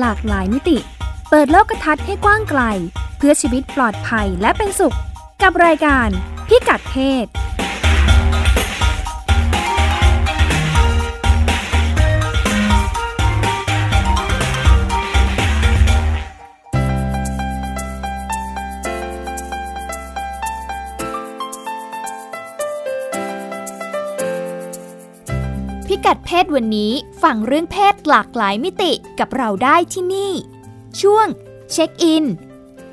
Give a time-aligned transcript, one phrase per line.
[0.00, 0.78] หลากหลายมิติ
[1.30, 2.62] เปิดโลกทัศน์ให้กว้างไกล
[3.18, 4.96] เพื่อชีวิตปลอดภัยและเป็นสุข
[5.42, 6.08] กับรายการ
[6.48, 7.26] พิกัดเพศ
[26.08, 30.32] กัดเพศวันนี้ฟังเรื่องเพศหลากหลายมิติกับเราได้ที่นี่
[31.00, 31.26] ช่วง
[31.70, 32.24] check-in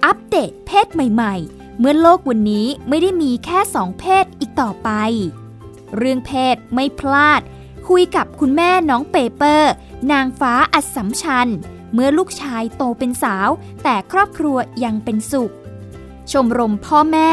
[0.06, 4.90] update เพศใหม่ๆ เมื่อโลกวันนี้ไม่ได้มีแค่สองเพศอีกต่อไป
[5.98, 7.42] เรื่องเพศไม่พลาด
[7.88, 9.72] คุยกับคุณแม่น้องเปเปอร์
[10.12, 11.50] นางฟ้าอัสสัมชัญ
[11.94, 13.50] เมื่อลูกชายโตเป็นสาว
[13.84, 15.54] แต่ครอบครัวยังเป็นสุข
[16.32, 17.32] ชมรมพ่อแม่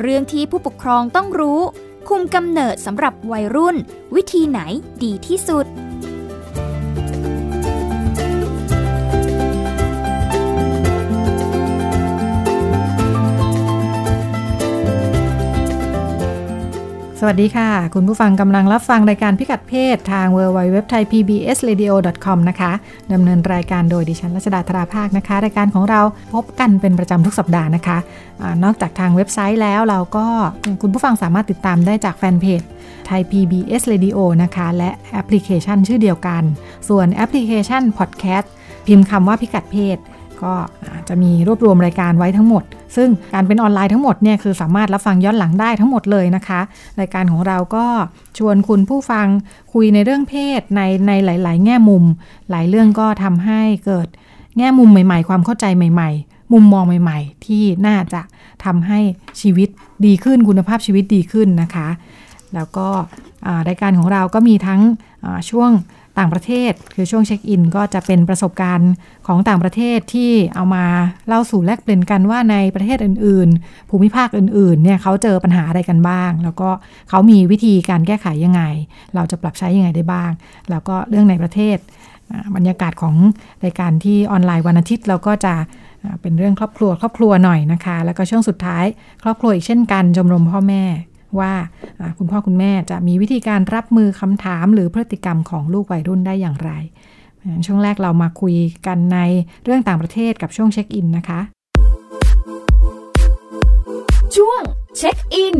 [0.00, 1.60] เรื่องที่ผู้ปกครองต้องรู้
[2.08, 3.76] คุมกำเนิดสำหรับวัยรุ่น
[4.14, 4.60] วิธีไหน
[5.04, 5.66] ดีที่สุด
[17.24, 21.84] สวัสดีค่ะ คุณผู้ฟังกำลังรับฟังรายการพิกัดเพศทาง w w w t h a i p b s r a d
[21.84, 21.92] i o
[22.24, 22.72] c o m นะคะ
[23.12, 26.00] ดำเนินรายการโดยดิฉันรัชดาธราภาคนะคะ รายการของเรา
[26.34, 27.98] พบกันเป็นประจำทุกสัปดาห์นะคะ
[28.42, 30.26] อนอกจากทางเว็บไซต์แล้วเราก็
[30.82, 32.62] คุณผู้ฟังสามารถติดตามได้จากแฟนเพจ
[33.06, 36.42] ไทย PBS Radio นะคะ และแอปพลิเคชันชื่อเดียวกัน
[36.88, 38.46] ส่วนแอปพลิเคชัน Podcast
[38.86, 39.96] พิมพ์คำว่าพิกัดเพศ
[40.44, 40.52] ก็
[41.08, 42.62] จะมีรวบรวมรายการไว้ทั้งหมด
[42.96, 46.60] ซึ่งการเป็นออนไลน์ทั้งหมดเนี่ยคือสามารถรับฟังย้อนหลังได้ทั้งหมดเลยนะคะ
[47.00, 47.86] รายการของเราก็
[48.38, 49.26] ชวนคุณผู้ฟัง
[49.72, 52.04] คุยในเรื่องเพศในในหลาย ๆ แง่มุม
[52.50, 54.08] หลายเรื่องก็ทำให้เกิด
[54.58, 58.20] แง่มุมใหม่ ๆ ความเข้าใจใหม่ ๆมุมมองใหม่ ๆ ที่น่าจะ
[58.64, 58.98] ทำให้
[59.40, 59.68] ชีวิต
[60.06, 61.88] ดีขึ้นคุณภาพชีวิตดีขึ้นนะคะ
[62.54, 62.88] แล้วก็
[63.68, 64.80] รายการของเราก็มีทั้ง
[65.50, 65.70] ช่วง
[66.18, 68.92] ต่างประเทศ คือช่วงเช็คอินก็จะเป็นประสบการณ์
[69.26, 70.84] ของต่างประเทศที่เอามา
[71.28, 76.68] เล่าสู่แลกเปลี่ยนกันว่าในประเทศอื่น ๆ ภูมิภาคอื่น ๆ เนี่ยเขาเจอปัญหาอะไรกันบ้าง แล้วก็
[77.08, 78.62] เขามีวิธีการแก้ไขยังไง
[79.14, 80.30] เราจะปรับใช้ยังไงได้บ้าง
[80.70, 81.76] แล้วก็เรื่องในประเทศ
[82.56, 83.14] บรรยากาศของ
[83.64, 85.54] รายการที่ออนไลน์วันอาทิตย์เราก็จะ
[86.20, 88.84] เป็นเรื่องครอบครัวครอบครัวหน่อยนะคะ แล้วก็ช่วงสุดท้าย
[89.22, 90.82] ครอบครัวอีกเช่นกันชมรมพ่อแม่
[91.40, 91.52] ว่า
[92.18, 96.72] คุณพ่อคุณแม่จะมีวิธีการรับมือคำถามหรือพฤติกรรมของลูกวัยรุ่นได้อย่างไร
[97.66, 98.54] ช่วงแรกเรามาคุย
[98.86, 99.18] กันใน
[99.64, 101.40] เรื่องต่างประเทศกับช่วงเช็คอินนะคะ
[104.36, 104.62] ช่วง
[104.98, 105.56] เช็คอิน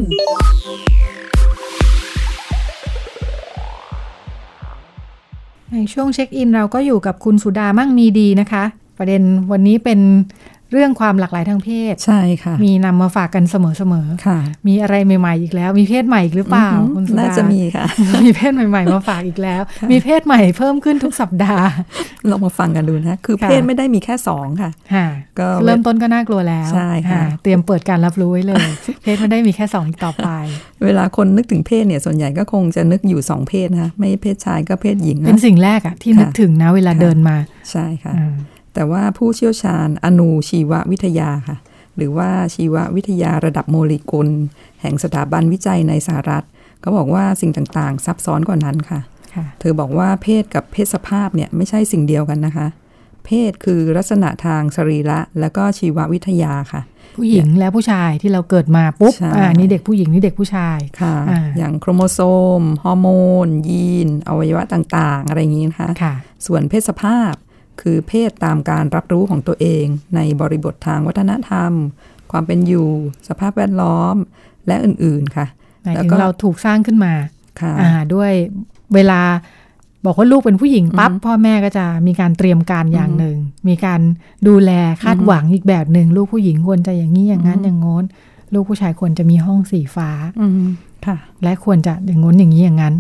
[5.73, 8.65] ในช่วงเช็คอินเราก็อยู่กับคุณสุดามั่งมีดีนะคะ
[8.99, 9.23] ประเด็น
[9.53, 10.01] วันนี้เป็น
[10.73, 14.39] เรื่องความหลากหลายทางเพศ ใช่ค่ะ มีนำมาฝากกันเสมอๆค่ะ
[14.69, 17.87] มีอะไรใหม่ๆอีกแล้ว มีเพศใหม่อีกหรือเปล่าคุณสุดาน่าจะมีค่ะ
[18.25, 21.67] มีเพศใหม่ๆมาฝากอีกแล้ว มีเพศใหม่เพิ่มขึ้นทุกสัปดาห์
[22.31, 24.71] ลองมาฟังกันดูนะ คือเพศไม่ได้มีแค่สองค่ะ
[25.39, 28.67] ก็เริ่มต้นก็น่ากลัวแล้วใช่ค่ะ เตรียมเปิดการรับรู้ไว้เลย
[29.03, 30.29] เพศไม่ได้มีแค่สองต่อไป
[30.85, 37.37] เวลาคนนึกถึงเพศเนี่ยส่วนใหญ่ก็คงจะนึกอยู่สองเพศนะไม่เพศชายก็เพศหญิง เป็นสิ่งแรกอะที่นึกถึงนะเวลาเดินมา
[37.71, 38.15] ใช่ค่ะ
[38.75, 41.57] แต่ว่าผู้เชี่ยวชาญอนูชีววิทยาค่ะ
[41.97, 44.29] หรือว่าชีววิทยาระดับโมเลกุล
[44.81, 46.45] แห่งสถาบันวิจัยในสหรัฐ
[46.85, 49.01] ก็บอกว่าสิ่งต่างๆ ซับซ้อนกว่านั้นค่ะ
[49.61, 52.67] เธอบอกว่าเพศกับเพศสภาพเนี่ยไม่ใช่สิ่งเดียวกันนะคะ
[53.27, 56.83] เพศคือลักษณะทางสรีระแล้วก็ชีววิทยาค่ะ
[57.17, 62.19] ผู้หญิงและผู้ชายที่เราเกิดมาปุ๊บอ่านี่เด็กผู้หญิงนี่เด็กผู้ชายค่ะออย่างโครโมโซ
[62.61, 63.09] มฮอร์โม
[63.47, 66.15] นยีน อวัยวะต่างๆ อะไรอย่างนี้นะคะคะ
[66.47, 67.33] ส่วนเพศสภาพ
[67.81, 69.85] คือเพศตามการรับรู้ของตัวเอง
[70.17, 71.73] ในบริบททางวัฒนธรรม
[72.33, 72.89] ความเป็นอยู่
[73.29, 74.17] สภาพแวดล้อม
[74.67, 75.47] และอื่นๆค่ะ
[75.83, 77.15] หมายถึงเราถูกสร้างขึ้นมา
[77.61, 77.75] ค่ะ
[78.15, 78.33] ด้วย
[78.95, 79.21] เวลา
[80.07, 83.37] บอกว่าลูกเป็นผู้หญิงปั๊บพ่อแม่ก็จะมีการเตรียมการอย่างหนึ่ง
[83.69, 84.01] มีการ
[84.49, 84.71] ดูแล
[85.03, 88.05] คาดหวังอีกแบบหนึ่งลูกผู้หญิงควรจะอย่างนี้อย่างนั้นอย่างงน้น
[88.55, 90.11] ลูกผู้ชายควรจะมีห้องสีฟ้า
[91.07, 92.95] ค่ะ และควรจะอย่างงน้นอย่างนี้อย่างนั้น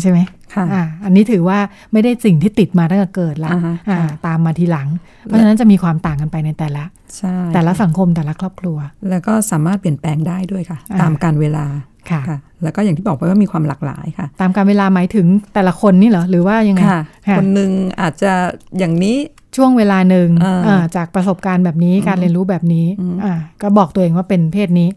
[0.00, 0.18] ใช่ไหม
[0.54, 1.58] ค่ะอ่าอันนี้ถือว่า
[1.92, 3.50] ไม่ได้สิ่งที่ติดมาตั้งแต่เกิดละ
[3.90, 4.88] อ่าตามมาทีหลัง
[5.24, 6.84] เพราะฉะนั้นจะมีความต่างกันไปในแต่ละ
[7.16, 8.78] ใช่แต่ละสังคมแต่ละครอบครัว
[9.10, 11.66] แล้วก็สามารถเปลี่ยนแปลงได้ด้วยค่ะ ตามการเวลา
[12.10, 12.22] ค่ะ
[12.62, 16.80] แล้วก็อย่างที่บอกไปว่ามีความหลากหลายค่ะ ตามการเวลาหมายถึงแต่ละคนนี่เหรอหรือว่ายังไง
[17.38, 17.70] คนหนึ่ง
[18.00, 18.32] อาจจะ
[18.78, 19.16] อย่างนี้
[19.56, 20.28] ช่วงเวลาหนึ่ง
[20.96, 22.86] จากประสบการณ์แบบนี้การเรียนรู้แบบนี้
[23.62, 24.88] ก็บอกตัวเองว่าเป็นเพศนี้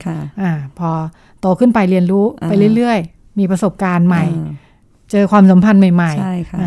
[0.79, 0.91] พอ
[1.41, 4.23] โตขึ้นไปเรียนรู้ไปเรื่อยๆ มีประสบการณ์ใหม่
[5.11, 6.59] เจอความสัมพันธ์ใหม่ๆใช่ค่ะ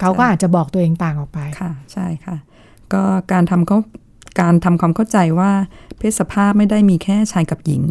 [0.00, 2.36] เขาก็อาจจะบอกตัวเองต่างออกไปค่ะ ใช่ค่ะ
[2.92, 3.02] ก็
[3.32, 3.78] การทำเขา
[4.40, 5.50] การทำความเข้าใจว่า
[5.98, 7.82] เพศสภาพไม่ได้มีแค่ชายกับหญิง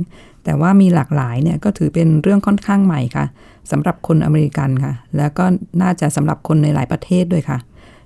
[0.44, 3.25] แต่ว่ามีหลากหลายเนี่ยก็ถือเป็นเรื่องค่อนข้างใหม่ค่ะ
[3.72, 5.46] สำหรับคนอเมริกันค่ะ แล้วก็
[5.81, 7.57] น่าจะสำหรับคนในหลายประเทศด้วยค่ะ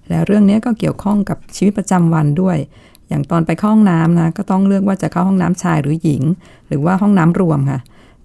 [0.09, 2.57] และเรื่องนี้ก็เกี่ยวข้องกับชีวิตประจำวันด้วย
[3.07, 6.23] อย่างตอนไปเข้าห้องน้ำนะก็ต้องเลือกว่าจะเข้าห้องน้ำชายหรือหญิง
[6.67, 7.79] หรือว่าห้องน้ำรวมค่ะ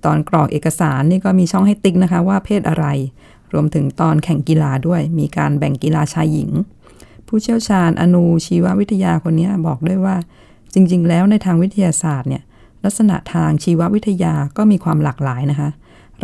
[0.05, 2.87] ตอนกรอกเอกสารนี่ก็มีช่องให้ติ๊กนะคะว่าเพศอะไร
[3.52, 6.50] รวมถึงตอนแข่งกีฬาด้วย มีการแบ่งกีฬาชายหญิง
[7.26, 10.17] ผู้เชี่ยวชาญอนูชีววิทยาคนนี้บอกด้วยว่า
[10.75, 12.43] จริง ๆ แล้วในทางวิทยาศาสตร์เนี่ย
[12.84, 15.70] ลักษณะทางชีววิทยาก็มีความหลากหลายนะคะ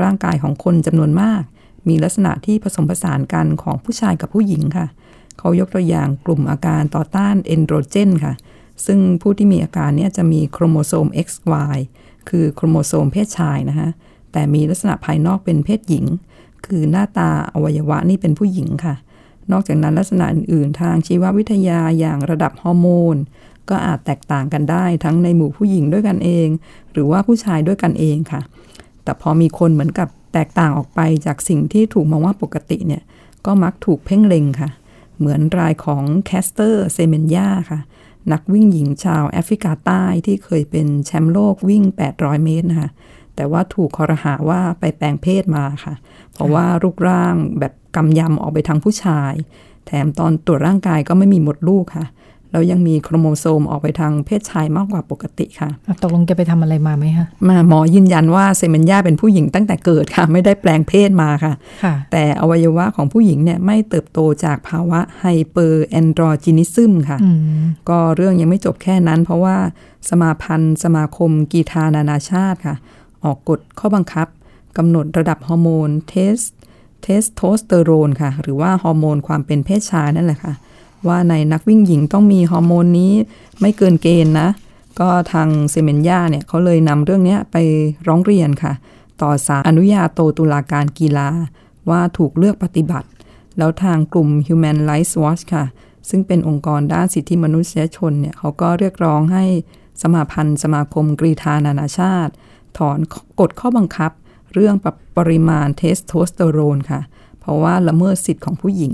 [0.03, 1.43] ร่างกายของคนจำนวนมาก
[1.89, 4.87] มีลักษณะที่ผสมผสานกันของผู้ชายกับผู้หญิงค่ะ
[5.39, 8.35] เขายกตัวอย่างกลุ่มอาการต่อต้านเอนโดรเจนค่ะ
[8.87, 11.77] ซึ่งผู้ที่มีอาการนี้จะมีโครโมโซม XY
[12.29, 13.89] คือโครโมโซมเพศชายนะคะ
[14.33, 16.05] แต่มีลักษณะภายนอกเป็นเพศหญิง
[16.67, 18.95] คือหน้าตาอวัยวะนี่เป็นผู้หญิงค่ะ
[19.53, 23.17] นอกจากนั้นลักษณะอื่นๆ ทางชีววิทยาอย่างระดับฮอร์โมน
[23.69, 26.49] ก็อาจแตกต่างกันได้ทั้งในหมู่ผู้หญิงด้วยกันเอง
[26.93, 28.41] หรือว่าผู้ชายด้วยกันเองค่ะ
[29.03, 33.03] แต่พอมีคนเหมือนกับแตกต่างออกไปจากสิ่งที่ถูกมองว่าปกติเนี่ย
[33.47, 34.69] ก็มักถูกเพ่งเล็งค่ะ
[35.19, 37.81] เหมือนรายของแคสเตอร์เซเมนยาค่ะ
[38.33, 41.85] นักวิ่งหญิงชาวแอฟริกาใต้ที่เคยเป็นแชมป์โลกวิ่ง
[42.15, 42.91] 800 เมตรนะคะ
[43.37, 45.95] แต่ว่าถูกคอรหาว่าไปแปลงเพศมาค่ะ
[46.33, 49.33] เพราะว่ารูปร่างแบบกำยำออกไปทางผู้ชาย
[49.87, 52.07] แถมตอนตรวจร่างกายก็ไม่มีหมดลูกค่ะ
[52.51, 55.71] แล้วยังมีโครโมโซมออกไปทางเพศชายมากกว่าปกติค่ะ
[56.03, 61.55] ตกลงแกไปทำอะไรมาไหมคะมาหมอยืนยันว่าเซเมนยาเป็นผู้หญิงตั้งแต่เกิดค่ะ ไม่ได้แปลงเพศมาค่ะ
[61.85, 67.39] ค่ะแต่อวัยวะของผู้หญิงเนี่ยไม่เติบโตจากภาวะ hyperandrogenism ค่ะอืม
[67.89, 69.57] ก็เรื่องยังไม่จบแค่นั้น เพราะว่า
[70.09, 72.77] สมาพันธ์ สมาคมกีฬานานาชาติค่ะ
[73.25, 74.29] ออกกฎข้อบังคับ
[74.77, 76.39] กำหนดระดับฮอร์โมนเทส
[77.03, 80.55] เทสโทสเตอโรนค่ะ หรือว่าฮอร์โมนความเป็นเพศชายนั่นแหละค่ะ
[81.07, 83.13] ว่าในนักวิ่งหญิงต้องมีฮอร์โมนนี้
[83.61, 84.49] ไม่เกินเกณฑ์นะ
[85.01, 87.57] ก็ทางเซเมนยาเนี่ยเขาเลยนำเรื่องนี้ไป
[88.07, 88.73] ร้องเรียนค่ะ
[89.23, 91.29] ต่อศาลอนุญาโตตุลาการกีฬา
[91.91, 93.09] ว่าถูกเลือกปฏิบัติ
[93.59, 95.65] แล้วทางกลุ่ม Human Rights Watch ค่ะ
[96.09, 99.45] ซึ่งเป็นองค์กรด้านสิทธิมนุษยชนเนี่ยเขาก็เรียกร้องให้
[100.03, 102.33] สมาพันธ์ สมาคมกรีฑานานาชาติ
[102.79, 102.99] ถอน
[103.41, 104.13] กฎข้อบังคับ
[104.55, 107.01] เรื่องปร,ปริมาณเทสโทสเตอโรนค่ะ
[107.49, 108.93] เพราะว่าละเมิดสิทธิ์ของผู้หญิง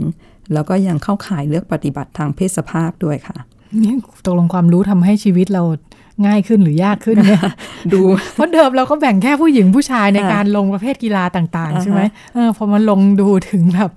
[0.53, 3.37] แล้วก็ยังเข้าข่ายเลือกปฏิบัติทางเพศสภาพด้วยค่ะ
[3.83, 3.95] นี่
[4.27, 5.63] ตกลงความรู้ทำให้ชีวิตเรา
[6.27, 7.43] ง่ายขึ้นหรือยากขึ้นเนี่ย
[7.93, 8.01] ดู
[8.35, 12.03] เพราะเดิมเราก็แบ่งแค่ผู้หญิงผู้ชายในค่ะการลงประเภทกีฬาต่างอ่าๆฮะใช่ไหม
[12.35, 13.91] เออพอมาลงดูถึงแบบ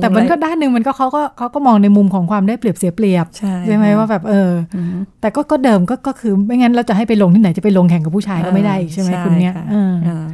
[0.00, 3.26] แต่มันก็ด้านหนึ่งมันก็เขาก็เขาก็มองในมุมของความได้เปรียบเสียเปรียบ
[3.66, 4.88] ใช่ไหมค่ะว่าแบบเอออืม
[5.20, 10.26] แต่ก็ก็เดิมก็ก็คือไม่งั้นเราจะให้ไปลงที่ไหนจะไปลงแข่งกับผู้ชายก็ไม่ได้อีกใช่ไหมคุณเนี้ยะเอออ่า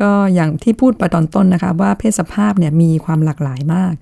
[0.00, 3.94] ก็อย่างที่พูดไปตอนต้นนะคะ ว่าเพศสภาพเนี่ยมีความหลากหลายมาก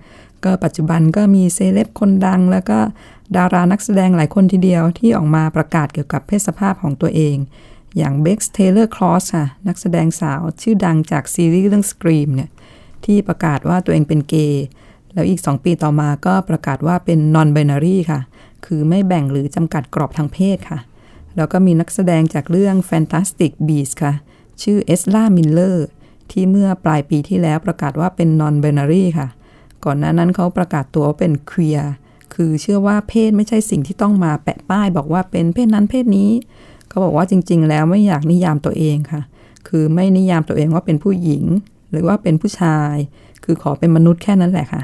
[0.43, 2.79] ก็ปัจจุบันก็มีเซเลบคนดัง แล้วก็
[3.35, 7.37] ดารานักแสดงหลายคนทีเดียวที่ออกมาประกาศเกี่ยวกับเพศสภาพของตัวเอง
[7.97, 12.49] อย่าง Bex Taylor-Klaus ค่ะนักแสดงสาวชื่อดังจากซีรีส์เรื่อง Scream เนี่ย
[13.05, 14.65] ที่ประกาศว่าตัวเองเป็นเกย์
[15.13, 18.19] แล้วอีก 2 ปีต่อมาก็ประกาศว่าเป็น non-binary ค่ะ
[18.65, 20.79] คือไม่แบ่งหรือจำกัดกรอบทางเพศค่ะ
[21.37, 24.13] แล้วก็มีนักแสดงจากเรื่อง Fantastic Beasts ค่ะ
[24.63, 25.87] ชื่อ Ezra Miller
[26.31, 29.27] ที่เมื่อปลายปีที่แล้วประกาศว่าเป็น non-binary ค่ะ
[29.85, 31.83] ก่อนหน้านั้นเขาประกาศตัวว่าเป็น queer
[32.33, 36.29] คือเชื่อว่าเพศไม่ใช่สิ่งที่ต้องมาแปะป้าย บอกว่าเป็นเพศนั้นเพศนี้
[36.89, 39.21] เขาบอกว่าจริง ๆ แล้วไม่อยากนิยามตัวเองค่ะ
[39.67, 41.43] คือไม่นิยามตัวเองว่าเป็นผู้หญิง
[41.91, 42.95] หรือว่าเป็นผู้ชาย
[43.43, 44.81] คือขอเป็นมนุษย์แค่นั้นแหละค่ะ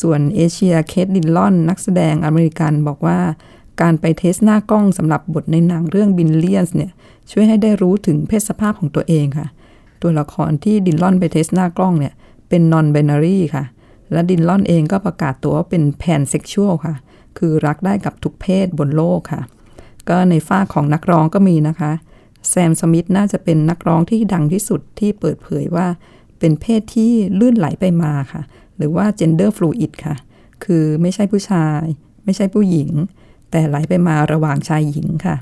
[0.00, 3.18] ส่วน Asia Kate Dillon นักแสดงอเมริกันบอกว่า
[3.80, 6.90] การไป test หน้ากล้องสำหรับบทในหนังเรื่อง Billions เนี่ย
[7.30, 9.46] ช่วยให้ได้รู้ถึงเพศสภาพของตัวเองค่ะ
[10.02, 12.14] ตัวละครที่ Dillon ไป test หน้ากล้องเนี่ย
[12.48, 13.64] เป็น non binary ค่ะ
[14.12, 16.94] และ Dillon เองก็ประกาศตัวว่าเป็น pansexual ค่ะ
[17.38, 19.42] คือรักได้กับทุกเพศบนโลกค่ะ
[20.08, 21.92] ก็ในฝ้าของนักร้องก็มีนะคะ
[22.48, 25.86] แซมสมิธน่าจะเป็นนักร้องที่ดังที่สุดที่เปิดเผยว่า
[26.38, 28.42] เป็นเพศที่ลื่นไหลไปมาค่ะ
[28.76, 30.16] หรือว่า gender fluid ค่ะ
[30.64, 31.82] คือไม่ใช่ผู้ชาย
[32.24, 32.90] ไม่ใช่ผู้หญิง
[33.50, 35.36] แต่ไหลไปมาระหว่างชายหญิงค่ะ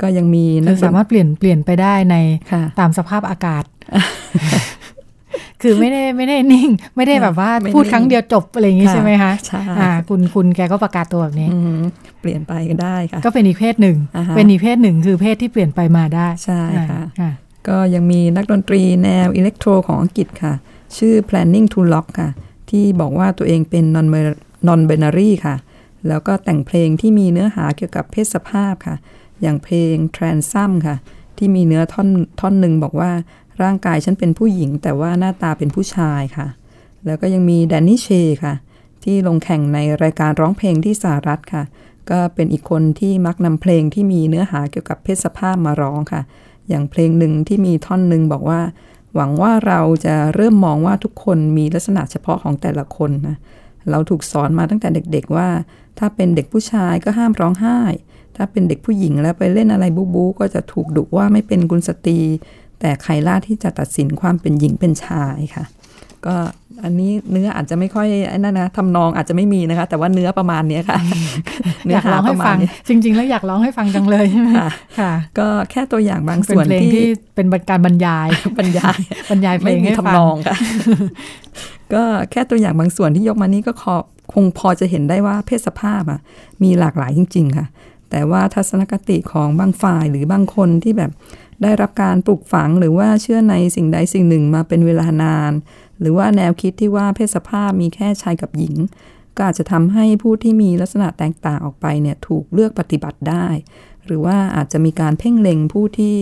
[0.00, 2.16] ก็ยังมีนัคืกอสามารถเปลี่ยนเปลี่ยนไปได้ใน
[2.52, 3.64] ค่ะตามสภาพอากาศ
[5.62, 11.82] คือไม่ได้ไม่ได้นิ่ง ไม่ได้แบบว่าไม่พูดนิ่งครั้งเดียวจบอะไรอย่างงี้ค่ะใช่ไหมคะใช่อ่าคุณคุณแกก็ประกาศตัวแบบนี้อืม
[12.20, 17.30] เปลี่ยนไปก็ได้ค่ะ ก็เป็นอีกเพศหนึ่งอ่าฮะเป็นอีกเพศหนึ่งคือเพศที่เปลี่ยนไปมาได้ใช่ค่ะอ่า
[17.68, 20.52] ก็ยังมีนักดนตรีแนวอิเล็กโทรของอังกฤษค่ะ
[20.96, 22.30] ชื่อ planning to lock ค่ะ
[22.70, 24.06] ที่บอกว่าตัวเองเป็น non
[24.68, 25.54] non binary ค่ะ
[26.08, 28.96] แล้วก็แต่งเพลงที่มีเนื้อหาเกี่ยวกับเพศสภาพค่ะ
[29.42, 30.96] อย่างเพลง transum ค่ะ
[31.38, 32.08] ที่มีเนื้อท่อน
[32.40, 33.10] ท่อนหนึ่งบอกว่า
[33.62, 36.46] ร่างกายฉันเป็นผู้หญิง แต่ว่าหน้าตาเป็นผู้ชายค่ะ
[37.06, 38.08] แล้วก็ยังมีแดนนี่เช
[38.44, 38.54] ค่ะ
[39.04, 41.64] ที่ลงแข่งในรายการร้องเพลงที่สหรัฐค่ะ
[42.10, 46.22] ก็เป็นอีกคนที่มักนำเพลงที่มีเนื้อหาเกี่ยวกับเพศสภาพมาร้องค่ะ
[46.68, 48.60] อย่างเพลงหนึ่งที่มีท่อนหนึ่งบอกว่า
[49.14, 53.36] หวังว่าเราจะเริ่มมองว่าทุกคนมีลักษณะเฉพาะของแต่ละคนนะ
[53.90, 55.48] เราถูกสอนมาตั้งแต่เด็กๆว่า
[55.98, 57.80] ถ้าเป็นเด็กผู้ชายก็ห้ามร้องไห้
[58.36, 62.20] ถ้าเป็นเด็กผู้หญิงแล้วไปเล่นอะไรบูบูก็จะถูกดุว่าไม่เป็นกุลสตรี
[62.80, 65.64] แต่ใครล่าที่จะตัดสินความเป็นหญิงเป็นชายค่ะ
[66.26, 66.36] ก็
[66.84, 70.98] อันนี้เนื้ออาจจะไม่ค่อยไอ้นั่นนะทำนองอาจจะไม่มีนะคะ แต่ว่าเนื้อประมาณเนี้ยค่ะ
[71.92, 72.56] อยากร้องให้ฟัง
[72.88, 74.70] จริง ๆ แล้วอยากร้องให้ฟังจังเลยใช่ไหมค่ะ
[75.00, 78.98] ค่ะก็แค่ตัวอย่างบางเป็นส่วนเพลงที่ที่เป็นการบรรยายบรรยาย
[79.30, 80.56] บรรยายเพลไม่งมีให้ฟังทำนองค่ะ
[81.94, 83.96] ก็แค่ตัวอย่างบางส่วนที่ยกมานี้ก็ขอ
[84.32, 86.20] คงพอจะเห็นได้ว่าเพศสภาพอะ
[86.62, 87.66] มีหลากหลายจริง ๆ ค่ะ
[88.10, 91.10] แต่ว่าทัศนคติของบางฝ่ายหรือบางคนที่แบบ
[91.62, 95.52] ได้รับการปลูกฝังหรือว่าเชื่อในสิ่งใดสิ่งหนึ่งมาเป็นเวลานาน
[96.00, 98.74] หรือว่าแนวคิดที่ว่าเพศสภาพมีแค่ชายกับหญิง
[99.36, 103.46] ก็อาจจะทำให้ผู้ที่มีลักษณะแตกต่างออกไปเนี่ยถูกเลือกปฏิบัติได้
[104.06, 106.16] หรือว่าอาจจะมีการเพ่งเล็งผู้ที่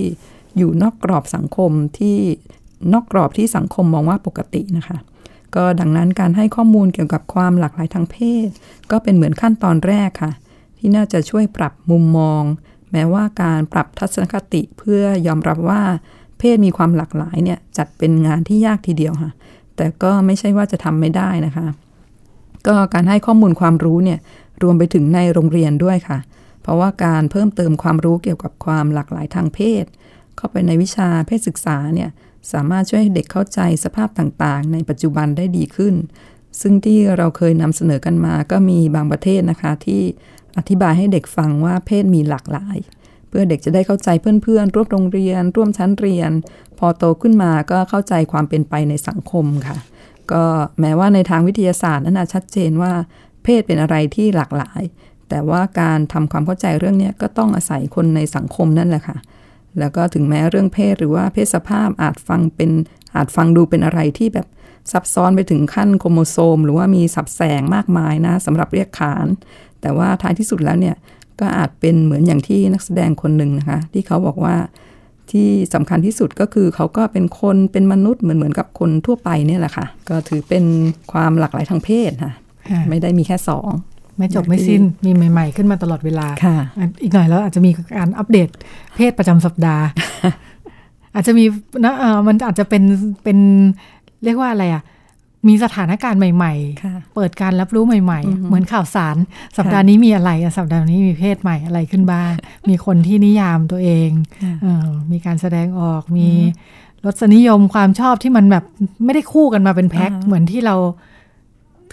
[0.56, 2.16] อยู่นอกกรอบสังคมที่
[2.92, 4.98] นอกกรอบที่สังคมมองว่าปกตินะคะ
[5.54, 8.16] ก็ดังนั้นการให้ข้อมูลเกี่ยวกับความหลากหลายทางเพ
[8.46, 8.48] ศ
[8.90, 10.32] ก็เป็นเหมือนขั้นตอนแรกค่ะ
[10.78, 12.42] ที่น่าจะช่วยปรับมุมมอง
[12.92, 15.82] แม้ว่าการปรับทัศนคติเพื่อยอมรับว่า
[16.38, 19.32] เพศมีความหลากหลายเนี่ยจัดเป็นงานที่ยากทีเดียวค่ะ
[19.76, 21.66] แต่ก็ไม่ใช่ว่าจะทำไม่ได้นะคะ
[22.66, 24.18] ก็การให้ข้อมูลความรู้เนี่ย
[24.62, 26.18] รวมไปถึงในโรงเรียนด้วยค่ะ
[26.62, 29.84] เพราะว่าการเพิ่มเติมความรู้เกี่ยวกับความหลากหลายทางเพศ
[30.36, 32.10] เข้าไปในวิชาเพศศึกษาเนี่ย
[32.52, 35.94] สามารถช่วยให้เด็กเข้าใจสภาพต่างๆ ในปัจจุบันได้ดีขึ้น
[36.60, 40.02] ซึ่งที่เราเคยนำเสนอกันมาก็มีบางประเทศนะคะที่
[40.58, 42.76] อธิบายให้เด็กฟังว่าเพศมีหลากหลาย
[43.38, 44.08] พื่อเด็กจะได้เข้าใจ
[44.42, 46.30] เพื่อนๆ ร่วมโรงเรียน ร่วมชั้นเรียน
[46.78, 49.76] พอโตขึ้นมาก็เข้าใจความเป็นไปในสังคมค่ะ
[50.32, 50.44] ก็
[50.80, 52.92] แม้ว่าในทางวิทยาศาสตร์นั้นชัดเจนว่า
[53.42, 54.82] เพศเป็นอะไรที่หลากหลาย
[55.28, 59.16] แต่ว่าการทำความเข้าใจเรื่องนี้ก็ต้องอาศัยคนในสังคมนั่นแหละค่ะ
[59.78, 62.70] แล้วก็ถึงแม้เรื่องเพศหรือว่าเพศสภาพอาจฟังเป็น
[63.16, 64.46] อาจฟังดูเป็นอะไรที่แบบ
[64.92, 69.26] ซับซ้อนไปถึงขั้นโครโมโซม หรือว่ามีสับแสงมากมายนะสำหรับเรียกขาน
[69.80, 70.96] แต่ว่าท้ายที่สุดแล้วเนี่ย
[71.40, 74.56] ก็อาจเป็นเหมือนอย่างที่นักแสดงคนหนึ่งนะคะ ที่เขาบอกว่า
[75.30, 80.64] ที่สำคัญที่สุดก็คือเขาก็เป็นคนเป็นมนุษย์เหมือนเหมือนกับคนทั่วไปเนี่ยแหละค่ะ ก็ถือเป็น
[81.12, 82.32] ความหลากหลายทางเพศค่ะ
[82.70, 83.70] ค่ะไม่ได้มีแค่สอง
[84.18, 88.48] ไม่จบไม่สิ้นมีใหม่ ๆ ขึ้นมาตลอดเวลาค่ะอะอีกหน่อยแล้วอาจจะมีการอัปเดต
[88.96, 89.84] เพศประจำสัปดาห์
[91.14, 91.44] อาจจะมี
[91.84, 92.82] นะเออมันอาจจะเป็น
[93.24, 93.38] เป็น
[94.24, 94.82] เรียกว่าอะไรอะ
[95.48, 99.16] มีสถานการณ์ใหม่ค่ะๆเปิดการรับรู้ใหม่อือฮึๆเหมือนข่าวสาร
[99.58, 102.32] สัปดาห์นี้มีอะไรอะสัปดาห์นี้มีเพศใหม่อะไรขึ้นบ้าง
[102.68, 104.10] มีคนที่นิยามตัวเอง
[104.42, 106.28] ค่ะเออมีการแสดงออก มี
[107.04, 108.64] รสนิยมความชอบที่มันแบบ
[109.04, 110.76] ไม่ได้คู่กันมาเป็นแพ็คอ่าฮะเหมือนที่เรา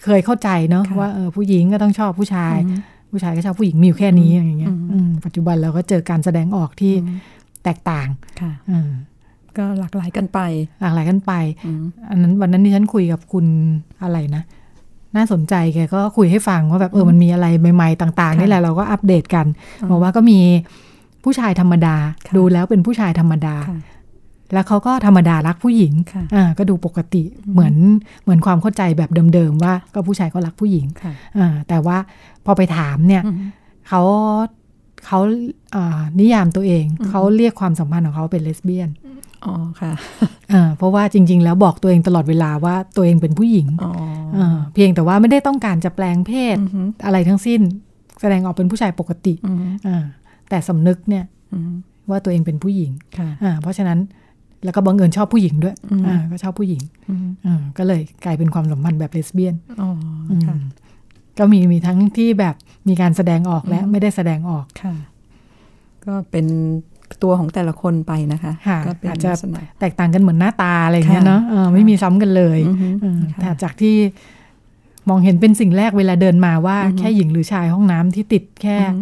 [0.03, 2.79] เคยเข้าใจเนาะค่ะว่าเออผู้หญิงก็ต้องชอบผู้ชายอืม
[3.11, 6.93] ผู้ชายก็ชอบผู้หญิงมีอยู่แค่นี้อย่างเงี้ยอืมอืมปัจจุบันเราก็เจอการแสดงออกที่
[7.63, 8.07] แตกต่าง
[8.41, 8.89] ค่ะอืม
[9.57, 10.39] ก็หลากหลายกันไป
[10.81, 11.31] หลากหลายกันไป
[11.65, 13.45] อืมอันนั้นวันนั้นที่ฉันคุยกับคุณ
[14.03, 14.43] อะไรนะ
[15.15, 19.45] น่าสนใจแกก็คุยให้ฟังว่าแบบเออมันมีอะไรใหม่ๆต่างๆค่ะนี่แหละเราก็อัปเดตกัน
[19.81, 20.39] อืมบอกว่าก็มี
[21.23, 21.95] ผู้ชายธรรมดา
[22.25, 23.79] ค่ะดูแล้วเป็นผู้ชายธรรมดาค่ะ
[24.53, 27.75] แล้วเขาก็ธรรมดารักผู้หญิงค่ะอ่าก็ดูปกติเหมือน
[28.23, 31.97] เหมือนความเข้าใจแบบเดิมๆว่า ก็ผู้ชายก็รักผู้หญิงค่ะอ่าแต่ว่า
[32.45, 33.37] พอไปถามเนี่ยอืม
[33.87, 34.01] เขา
[35.05, 35.19] เขา
[35.75, 38.89] อ่านิยามตัวเองอืมเขาเรียกความสัมพันธ์ของเขาเป็นเลสเบี้ยน
[39.45, 39.91] อ๋อค่ะ
[40.53, 43.91] อ่าเพราะว่าจริง ๆ แล้วบอกตัวเองตลอดเวลาว่าตัวเองเป็นผู้หญิงอ๋อ
[44.37, 47.61] อ่าเพียงแต่ว่าไม่ได้ต้องการจะแปลงเพศอืมอะไรทั้งสิ้น
[48.21, 49.57] แสดงออกเป็นผู้ชายปกติอืม
[49.87, 50.03] อ่า
[50.49, 51.73] แต่สำนึกเนี่ยอืม
[52.09, 53.99] ว่าตัวเองเป็นผู้หญิงค่ะอ่าเพราะฉะนั้น
[54.63, 59.89] แล้วก็บังเอิญชอบผู้หญิงด้วยอืมอ่าก็ชอบผู้หญิงอืมอ่าก็เลยกลายเป็นความสัมพันธ์แบบเลสเบี้ยนอ๋อ
[60.31, 60.55] อืมค่ะ
[61.37, 62.55] ก็มีมีทั้งที่แบบ
[62.87, 64.95] มีการแสดงออกและอืมไม่ได้แสดงออกค่ะ
[66.05, 66.45] ก็เป็น
[67.23, 73.95] ตัวของแต่ละคนไปนะคะค่ะก็เป็นอาจจะลักษณะแตกต่างกันเหมือนหน้าตาอะไรอย่างเงี้ยค่ะเนาะเออไม่มีซ้ำกันเลยอือฮึอืมค่ะแต่จากที่
[75.09, 79.01] มองเห็นเป็นสิ่งแรกเวลาเดินมาว่าอือฮึแค่หญิงหรือชายห้องน้ำที่ติดแค่อืม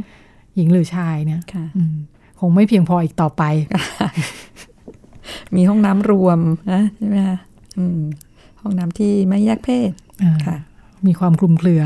[0.56, 1.96] หญิงหรือชายเนี่ยค่ะอืม
[2.40, 3.44] คงไม่เพียงพออีกต่อไป
[5.56, 6.40] มีห้องน้ำรวม
[6.72, 7.38] นะใช่ไหมคะ
[7.78, 8.02] อืม
[8.62, 9.92] ห้องน้ำที่ไม่แยกเพศ
[10.24, 10.58] อ่าค่ะ
[11.08, 11.82] มีความคลุมเครือ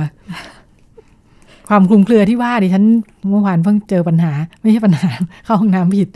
[1.70, 2.84] ความคลุมเครือที่ว่าดิฉัน
[3.30, 4.32] เมื่อวานเพิ่งเจอปัญหา
[4.62, 5.10] ไม่ใช่ปัญหา
[5.46, 6.10] เข้าห้องน้ำผิด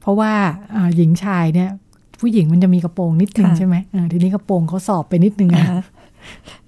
[0.00, 0.32] เพราะว่า
[0.74, 1.70] อ่าหญิงชายเนี่ย
[2.20, 5.82] ผู้หญิงมันจะมีกระโปรงนิดนึงค่ะใช่ไหมอ่าทีนี้กระโปรงเขาสอบไปนิดนึงอ่าอะฮะ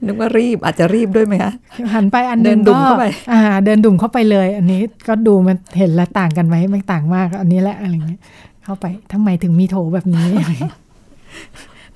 [0.07, 1.53] นึกว่ารีบอาจจะรีบด้วยไหมคะ
[1.95, 8.21] หันไปอันหเดินึงนดุ่ก็มเข้าไปอ่า เดินดุ่มเข้าไปเลย อันนี้ก็ดูมันเห็นแล้วต่างกันไหมไม่ต่างมาก อันนี้แหละอะไรเงี้ย
[8.65, 10.29] เข้าไปทำไมถึงมีโถแบบนี้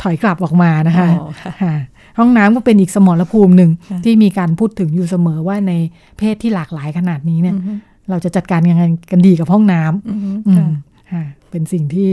[0.02, 1.74] ถอยกลับออกมานะคะอ๋อค่ะค่ะ
[2.18, 5.72] ห้องน้ำก็เป็นอีกสมรภูมิหนึ่งค่ะที่มีการพูดถึงอยู่เสมอว่าใน
[6.18, 7.72] เพศที่หลากหลายขนาดนี้เนี่ยอือฮึ
[8.10, 10.72] เราจะจัดการยังไงกันดีกับห้องน้ำอือฮึอืค่ะม
[11.12, 12.08] ค่ะเป็นสิ่งที่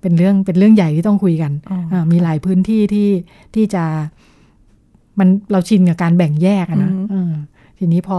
[0.00, 3.08] เป็นเรื่องเป็นเรื่องใหญ่ที่ต้องคุยกันอ๋ออ่ามีหลายพื้นที่ที่
[3.54, 3.84] ที่จะ
[5.18, 7.32] มันเราชินกับการแบ่งแยกอะนะอืมเออ
[7.78, 8.18] ทีนี้พอ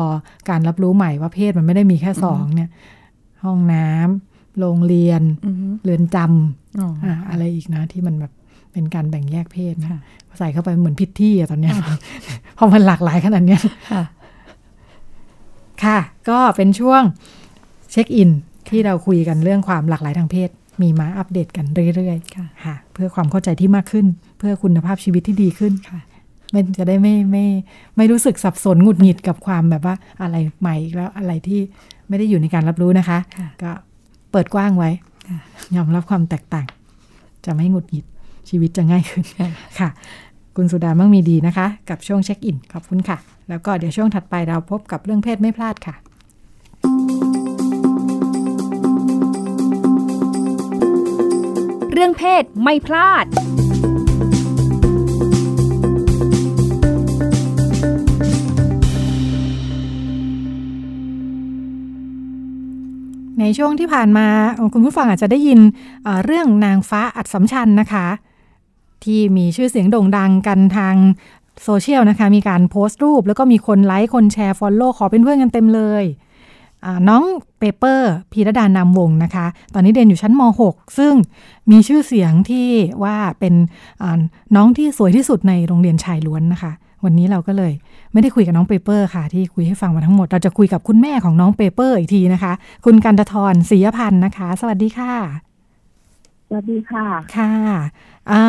[0.50, 2.70] การรับรู้ใหม่ว่าเพศมันไม่ได้มีแค่สองเนี่ย
[3.44, 6.24] ห้องน้ำโรงเรียนอืมเรือนจอ๋
[6.86, 8.32] อำอะอะไรอีกนะ ที่มันแบบ
[8.74, 10.00] เป็นการแบ่งแยกเพศนะค่ะ
[10.38, 11.74] ใส่เข้าไปเหมือนผิดที่อะตอนเนี้ย
[12.56, 13.62] เพราะมันหลากหลายขนาดเนี้ย
[13.92, 14.04] ค่ะ
[15.84, 16.00] ค่ะ
[16.30, 17.02] ก็เป็นช่วง
[17.92, 18.30] เช็คอิน
[18.70, 20.50] ที่เราคุยกันเรื่องความหลากหลายทางเพศ
[20.82, 24.06] มีมาอัปเดตกันเรื่อยค่ะๆค่ะ เพื่อความเข้าใจที่มากขึ้น
[24.38, 26.00] เพื่อคุณภาพชีวิตที่ดีขึ้นค่ะ
[26.52, 27.46] ไม่จะได้ไม่ไม่
[27.98, 31.60] ไม่รู้สึกสับสนหงุดหงิดกับความแบบว่าอะไรใหม่อีกแล้วอะไรที่
[32.10, 33.72] ไม่ได้อยู่ในการรับรู้นะคะค่ะก็
[34.32, 34.90] เปิดกว้างไว้
[35.30, 35.40] ค่ะ
[35.76, 36.68] ยอมรับความแตกต่าง
[37.46, 38.06] จะไม่หงุดหงิด
[38.52, 39.48] ชีวิตจะง่ายขึ้นค่ะ
[39.80, 39.90] ค่ะ
[40.56, 43.18] คุณสุดามั่งมีดีนะคะ กับช่วงเช็คอิน ขอบคุณค่ะ
[43.50, 45.96] แล้วก็เดี๋ยวช่วงถัดไปเราพบกับเรื่องเพศไม่พลาดค่ะ
[51.94, 53.26] เรื่องเพศไม่พลาด
[63.40, 64.28] ในช่วงที่ผ่านมา
[64.74, 65.60] คุณผู้ฟังอาจจะได้ยิน
[66.04, 68.08] เอ่อเรื่องนางฟ้าอัสสัมชัญนะคะ
[69.06, 70.96] ที่มีชื่อเสียงโด่งดังกันทาง
[71.64, 76.04] โซเชียลนะคะ มีการโพสต์รูป แล้วก็มีคนไลค์ คนแชร์ follow ขอเป็นเพื่อนกันเต็มเลย
[76.86, 77.24] อ่าน้อง
[77.60, 81.14] เปเปอร์พีระดานามวงศ์นะคะ ตอนนี้เรียนอยู่ชั้นม .6 ซึ่ง
[81.72, 82.68] มีชื่อเสียงที่
[83.04, 83.54] ว่าเป็น
[84.02, 84.20] อ่า
[84.56, 86.72] น้องที่สวยที่สุดในโรงเรียนชายล้วนนะคะ
[87.06, 87.74] วันนี้เราก็เลย
[88.14, 92.54] ไม่ได้คุยกับน้องเปเปอร์ค่ะ ที่คุยให้ฟังมาทั้งหมด เราจะคุยกับคุณแม่ของน้องเปเปอร์อีกทีนะคะ
[92.86, 95.14] คุณกันตทรศรียพันธ์นะคะ สวัสดีค่ะ
[96.48, 97.06] สวัสดีค่ะ
[97.38, 97.54] ค่ะ
[98.32, 98.44] อ่า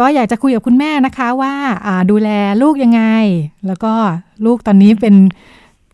[0.00, 2.28] ก็อยากจะคุยกับคุณแม่นะคะว่าาดูแล
[2.62, 3.02] ลูกยังไง
[3.66, 3.92] แล้วก็
[4.46, 5.14] ลูกตอนนี้เป็น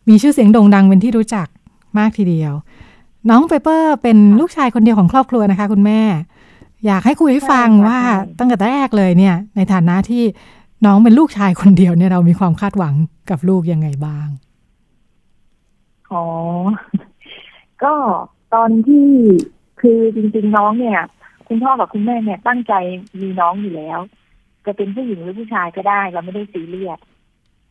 [0.08, 1.46] มีชื่อเสียงโด่งดังเป็นที่รู้จัก
[1.98, 2.52] มากทีเดียว
[3.30, 6.00] น้องเปเปอร์เป็นลูกชายคนเดียวของครอบครัวนะคะ คุณแม่
[6.86, 7.98] อยากให้คุยให้ฟังว่า
[8.38, 10.22] ตั้งแต่แรกเลยเนี่ย ในฐานะที่
[10.86, 12.94] น้องเป็นลูกชายคนเดียวเนี่ยเรามีความคาดหวัง
[13.30, 14.28] กับลูกยังไงบ้าง
[16.12, 16.24] อ๋อ
[17.82, 17.94] ก็
[18.54, 19.06] ตอนที่
[19.80, 21.00] คือจริงๆน้องเนี่ย
[21.54, 22.74] คุณพ่อกับคุณแม่เนี่ยตั้งใจ
[23.20, 23.98] มีน้องอยู่แล้ว
[24.66, 27.00] จะเป็นผู้หญิงหรือผู้ชายก็ได้ เราไม่ได้ซีเรียส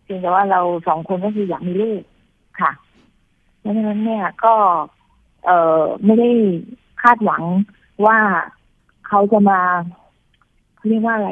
[0.03, 2.01] เพียงแต่ว่าเราสองคนก็คืออยากมีลูก
[2.61, 2.71] ค่ะ
[3.63, 4.53] ดังนั้นเนี่ยก็
[5.45, 6.29] เออไม่ได้
[7.01, 7.43] คาดหวัง
[8.05, 8.17] ว่า
[9.07, 9.59] เขาจะมา
[10.75, 11.31] เขาเรียกว่าอะไร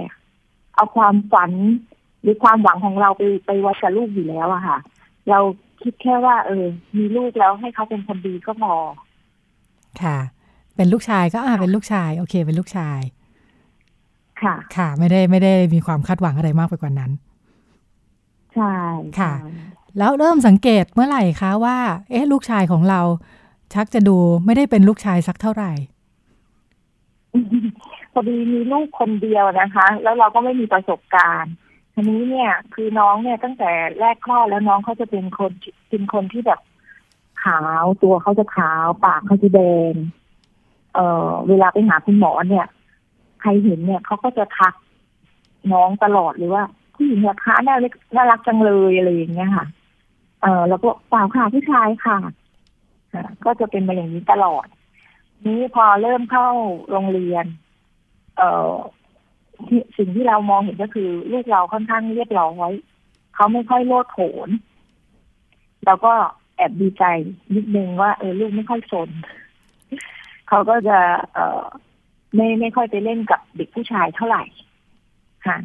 [0.76, 1.52] เอาความฝัน
[2.22, 4.78] หรือความหวังของเราไปไปวัดกับลูกอยู่แล้วอะค่ะ
[5.30, 5.40] เรา
[5.82, 6.66] คิดแค่ว่า เออ
[6.98, 8.74] มีลูกแล้วให้เขาเป็นคนดีก็พอ
[10.02, 10.18] ค่ะ
[10.80, 13.00] เป็นลูกชายก็อ่าเป็นลูกชาย โอเค เป็นลูกชาย
[14.42, 17.12] ค่ะ ค่ะ ไม่ได้ไม่ได้มีความคาดหวังอะไรมากไปกว่านั้น
[18.54, 18.74] ใช่
[19.20, 19.52] ค่ะใช่
[19.98, 21.78] แล้วเริ่มสังเกตเมื่อไหร่คะว่า
[22.10, 23.02] เอ๊ะ ลูกชายของเรา
[23.74, 25.72] ชักจะดูไม่ได้เป็นลูกชายสักเท่าไหร่
[28.14, 31.54] พอดีมีลูกคนเดียวนะคะ แล้วเราก็ไม่มีประสบการณ์
[31.94, 35.52] ทีนี้เนี่ยคือน้องเนี่ยตั้งแต่แรกคลอดแล้วน้องเขาจะเป็นคน
[35.90, 36.60] เป็นคนที่แบบ
[37.44, 39.62] ขาวตัวเขาจะขาว ปากเขาจะแด
[39.92, 39.94] ง
[40.94, 42.68] เอ่อเวลาไปหาคุณหมอเนี่ย
[43.42, 44.74] ใครเห็นเนี่ยเขาก็จะทัก
[45.72, 46.64] น้องตลอดเลยว่า
[46.96, 49.66] ผู้หญิงราคาน่าเล็กน่ารักจังเลยอะไรอย่างเงี้ยค่ะ
[50.42, 52.18] เออแล้วก็เปล่าค่ะผู้ชายค่ะ
[53.46, 54.66] ก็จะเป็นมาอย่างนี้ตลอด
[55.46, 56.48] นี้พอเริ่มเข้า
[56.92, 57.46] โรงเรียน
[58.38, 58.74] เอ่อ
[59.68, 62.74] ที่สิ่งที่เรามองเห็นก็คือลูกเราค่อนข้างเรียบร้อย
[63.36, 64.50] เขาไม่ค่อยโลดโผน
[65.86, 66.14] เราก็
[66.56, 67.04] แอบดีใจ
[67.56, 69.10] นิดนึงว่าเออลูกไม่ค่อยสน
[70.50, 70.98] เขาก็จะ
[71.34, 71.64] เอ่อ
[72.36, 74.44] ไม่ไม่ค่อยไปเล่นกับเด็กผู้ชายเท่าไหร่
[75.46, 75.58] ค่ะ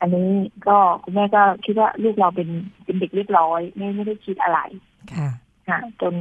[0.00, 0.28] อันนี้
[0.68, 2.48] ก็คุณแม่ก็คิดว่าลูกเราเป็น
[2.84, 4.60] เป็นเด็กเรียบร้อย ไม่ไม่ได้คิดอะไร
[5.14, 5.28] ค่ะ
[5.68, 6.14] ค่ะ จน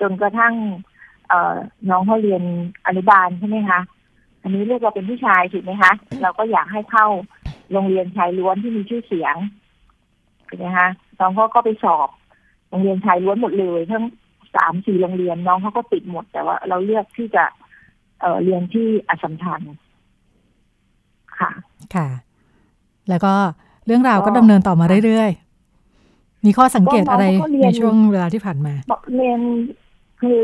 [0.00, 0.54] จนกระทั่ง
[1.28, 1.56] เอ่อ
[1.90, 2.42] น้องเขาเรียน
[2.86, 3.80] อนุบาลใช่ไหมคะ
[4.42, 7.06] อันนี้ลูกเราเป็นผู้ชายถูกไหมคะเราก็อยากให้เข้า
[7.72, 9.36] โรงเรียนชายล้วนที่มีชื่อเสียง
[10.48, 10.88] ถูกไหมคะ
[11.20, 12.08] น้องเขาก็ไปสอบ
[12.68, 14.04] โรงเรียนชายล้วนหมดเลยทั้ง
[14.56, 17.44] สามสี่โรงเรียนน้องเขาก็ติดหมด แต่ว่าเราเลือกที่จะ
[18.20, 19.60] เอ่อเรียนที่อัสสัมชัญ
[21.38, 21.50] ค่ะ
[21.94, 22.08] ค่ะ
[23.08, 23.32] แล้วก็
[23.86, 29.40] เรื่องราวก็ก็ดำเนินต่อมาเรื่อยๆ มีข้อสังเกตอะไรก็น้องเขาก็เรียนในช่วงเวลาที่ผ่านมาบอกเรียน
[30.20, 30.42] คือ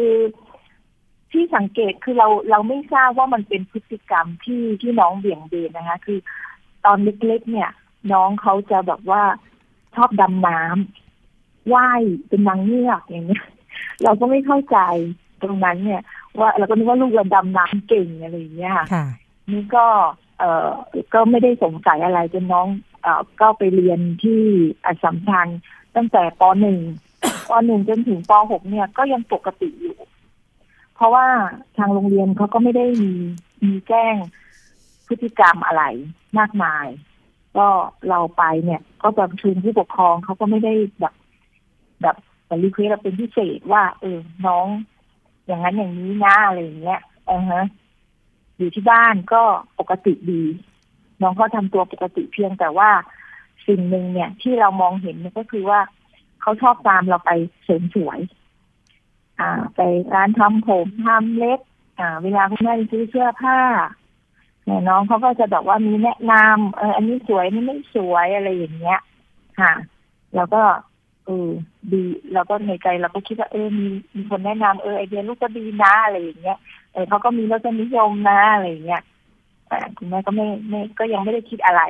[1.32, 6.18] ที่สังเกตคือเราเราไม่ทราบว่ามันเป็นพฤติกรรมที่ที่น้องเบี่ยงเบนนะคะ คือ
[6.84, 7.70] ตอนเล็กๆเนี่ย
[8.12, 9.22] น้องเขาจะแบบว่า
[9.94, 13.44] ชอบดำน้ำว่ายเป็นนางเงือกอย่างเงี้ย
[14.04, 14.78] เราก็ไม่เข้าใจ
[15.42, 16.02] ตรงนั้นเนี่ย
[16.38, 19.06] ว่าเราก็นึกว่าลูกเราดำน้ำเก่งอะไรอย่างเงี้ยค่ะค่ะ
[19.52, 19.86] นี่ก็
[20.38, 20.68] เอ่อ
[21.14, 22.66] ก็ไม่ได้สงสัยอะไรจนน้อง
[23.02, 24.40] เอ่อก็ไปเรียนที่
[24.86, 25.48] อัสสัมชัญ
[25.96, 26.78] ตั้งแต่ปหนึ่ง
[27.48, 29.98] ปหนึ่งจนถึงปหกเนี่ยก็ยังปกติอยู่
[30.94, 31.26] เพราะว่า
[31.76, 33.12] ทางโรงเรียนเขาก็ไม่ได้มี
[33.64, 34.14] มีแจ้ง
[35.08, 35.84] พฤติกรรมอะไร
[36.38, 36.86] มากมาย
[37.56, 37.66] ก็
[38.08, 41.14] เราไปเนี่ย ก็จะประชุมผู้ปกครองเขาก็ไม่ได้แบบ
[42.02, 42.16] แบบ
[42.48, 44.66] แต่รีเควสเราเป็นพิเศษว่า เออน้อง
[45.46, 47.64] อย่างนั้นอย่างนี้นะอะไรอย่างเงี้ยเออฮะ
[48.56, 49.42] อยู่ที่บ้านก็
[49.78, 50.42] ปกติดี
[51.22, 52.90] น้องก็ทำตัวปกติเพียงแต่ว่า
[53.66, 55.80] สิ่งหนึ่งเนี่ย ที่เรามองเห็นก็คือว่า
[56.40, 57.30] เขาชอบตามเราไป
[57.64, 58.18] เสริมสวย
[59.40, 59.80] อ่า ไป
[60.14, 61.60] ร้านทำผมทำเล็บ
[61.98, 63.58] อ่า เวลาคุณแม่ไปซื้อเสื้อผ้า
[64.64, 69.00] เนี่ยน้องเขาก็จะแบบว่ามีแนะนำเอออันนี้สวยนี่ไม่สวยอะไรอย่างเงี้ย
[69.60, 69.72] ค่ะ
[70.34, 70.62] แล้วก็
[71.28, 71.50] เออ
[71.92, 76.58] ดีเราก็ในใจเราก็คิดว่าเออมีมีคนแนะนำเออไอเดียลูกก็ดีนะอะไรอย่างเงี้ย
[76.92, 79.02] เออเขาก็มีรสนิยมนะอะไรอย่างเงี้ย
[79.68, 81.82] แต่คุณแม่ก็ไม่ไม่ก็ยังไม่ได้คิดอะไร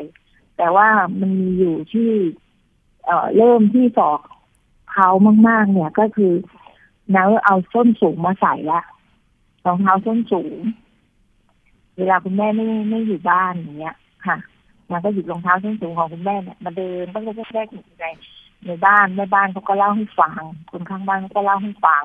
[0.56, 0.86] แต่ว่า
[1.20, 2.10] มันมีอยู่ที่
[3.06, 4.20] เอ่อเริ่มที่สอก
[4.92, 5.08] เขา
[5.48, 6.32] มาก ๆ เนี่ยก็คือ
[7.16, 8.80] น้าเอาส้นสูงมาใส่ละ
[9.66, 10.58] รองเท้าส้นสูง
[11.96, 13.96] เวลาคุณแม่ไม่ไม่อยู่บ้านอย่างเงี้ย
[14.26, 14.36] ค่ะ
[14.90, 18.06] นาก็หยิบรองเท้าส้นสูงของคุณแม่เนี่ยมาเดินตั้งแต่แรกๆอยู่ใน
[18.66, 22.02] ในบ้านแม่บ้านเขาก็เล่าให้ฟังคนข้างบ้านเขาก็เล่าให้ฟัง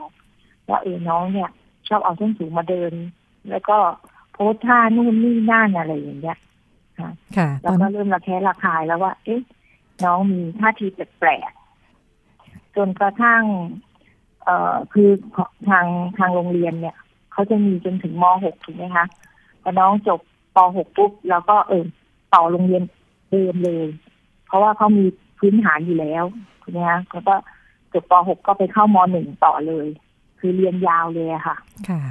[0.70, 1.50] ว่าเออน้องเนี่ย
[1.88, 2.94] ชอบเอาส้นสูงมาเดิน
[3.50, 3.78] แล้วก็
[4.34, 6.38] โพสท่านู่นนี่นั่นอะไรอย่างเงี้ย
[7.00, 9.42] ค่ะค่ะตแล้อวนก็เริ่มระแคะระคายแล้วว่า เอ๊ะ
[10.04, 13.44] น้องมีท่าทีแปลกๆจนกระทั่ง
[14.44, 15.10] เอ่อคือ
[15.70, 15.86] ทาง
[16.18, 16.96] ทางโรงเรียนเนี่ย
[17.32, 19.06] เขาจะมีจนถึงม .6 ถูกไหมคะ
[19.62, 20.20] พอน้องจบ
[20.56, 21.84] ป .6 ปุ๊บแล้วก็เออ
[22.34, 22.84] ต่อโรงเรียน
[23.30, 23.88] เดิมเลย
[24.48, 25.06] เพราะว่าเขามี
[25.39, 26.24] พื้นฐานอยู่แล้ว
[26.62, 27.36] ถูกไหมคะเขาก็
[27.93, 29.88] จบป .6 ก็ไปเข้าม .1 ต่อเลย
[30.39, 31.56] คือเรียนยาวเลยอะค่ะ
[31.89, 32.02] ค่ะ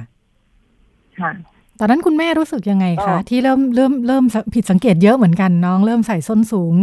[1.19, 1.31] ค่ะ
[1.79, 6.75] ตอนนั้นคุณแม่รู้สึกยังไงก็คะ ที่เริ่มเริ่มเริ่มผิดสังเกตเยอะเหมือนกันน้อง เริ่มใส่ส้นสูง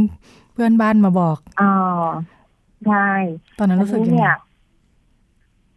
[0.53, 2.07] เพื่อนบ้านมาบอกอ่า
[2.87, 3.11] ใช่
[3.59, 4.37] ตอนนั้นรู้สึกยังไงเนี่ย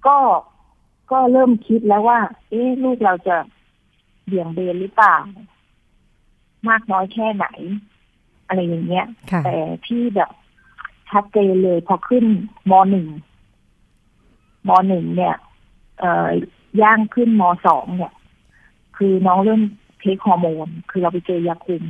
[0.08, 0.18] ก็
[1.12, 3.38] ก็เริ่มคิดแล้วว่า เอ๊ะลูกเราจะ
[4.26, 5.16] เบี่ยงเบนหรือเปล่า
[6.70, 7.48] มากน้อยแค่ไหน
[8.48, 9.56] อะไรอย่างเงี้ยค่ะแต่
[9.88, 10.30] ที่แบบ
[11.12, 12.26] ชัดเจนเลย พอขึ้น
[12.72, 13.08] มหนึ่ง
[14.68, 15.36] มหนึ่งเนี่ย
[16.00, 16.12] เอ่
[16.82, 18.14] ย่างขึ้นมสองเนี่ย
[18.98, 19.62] คือน้องเริ่ม
[20.00, 21.84] เทคฮอร์โมน คือเราไปเจอยาคุม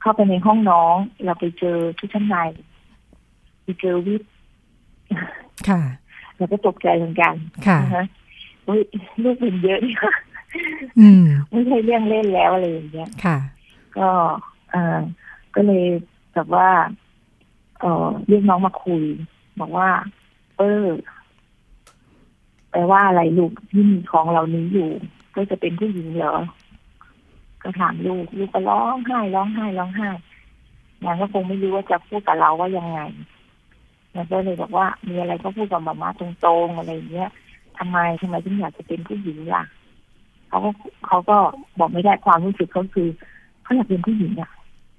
[0.00, 2.36] เข้าไปในห้องน้อง เราไปเจอชุดชั้นใน
[3.62, 4.30] ไปเจอวิทย์
[5.68, 5.80] ค่ะ
[6.36, 7.34] เราก็ตกใจเหมือนกัน
[7.66, 8.06] ค่ะนะฮะ
[8.66, 8.80] อุ๊ย
[9.22, 10.14] ลูกเป็นเยอะนี่ค่ะ
[11.00, 13.38] อืมไม่ใช่เรื่องเล่นแล้วอะไรอย่างเงี้ยค่ะ
[13.98, 14.08] ก็
[14.70, 15.00] เออ
[15.54, 15.84] ก็เลย
[16.34, 16.68] แบบว่า
[17.84, 19.02] เออเรียกน้องมาคุย
[19.60, 19.88] บอกว่า
[20.58, 20.84] เออ
[22.70, 24.90] แปลว่าอะไรลูกที่มีของเหล่านี้อยู่
[25.36, 26.34] ก็จะเป็นผู้หญิงเหรอ
[27.62, 30.08] ก็ถามลูกลูกก็ร้องไห้ร้องไห้ร้องไห้
[31.04, 33.00] นางก็คงไม่รู้ว่าจะพูดกับเราว่ายังไง
[34.14, 37.30] นางก็เลยบอกว่ามีอะไรก็พูดกับมาม่าตรงๆอะไรอย่างเงี้ย
[37.78, 39.64] ทำไมทำไมถึงอยากจะเป็นผู้หญิงล่ะ
[40.48, 40.70] เขาก็
[41.06, 41.36] เขาก็
[41.78, 43.08] บอกไม่ได้ความรู้สึกเขาคือ
[43.62, 44.50] เขาอยากเป็นผู้หญิงอะ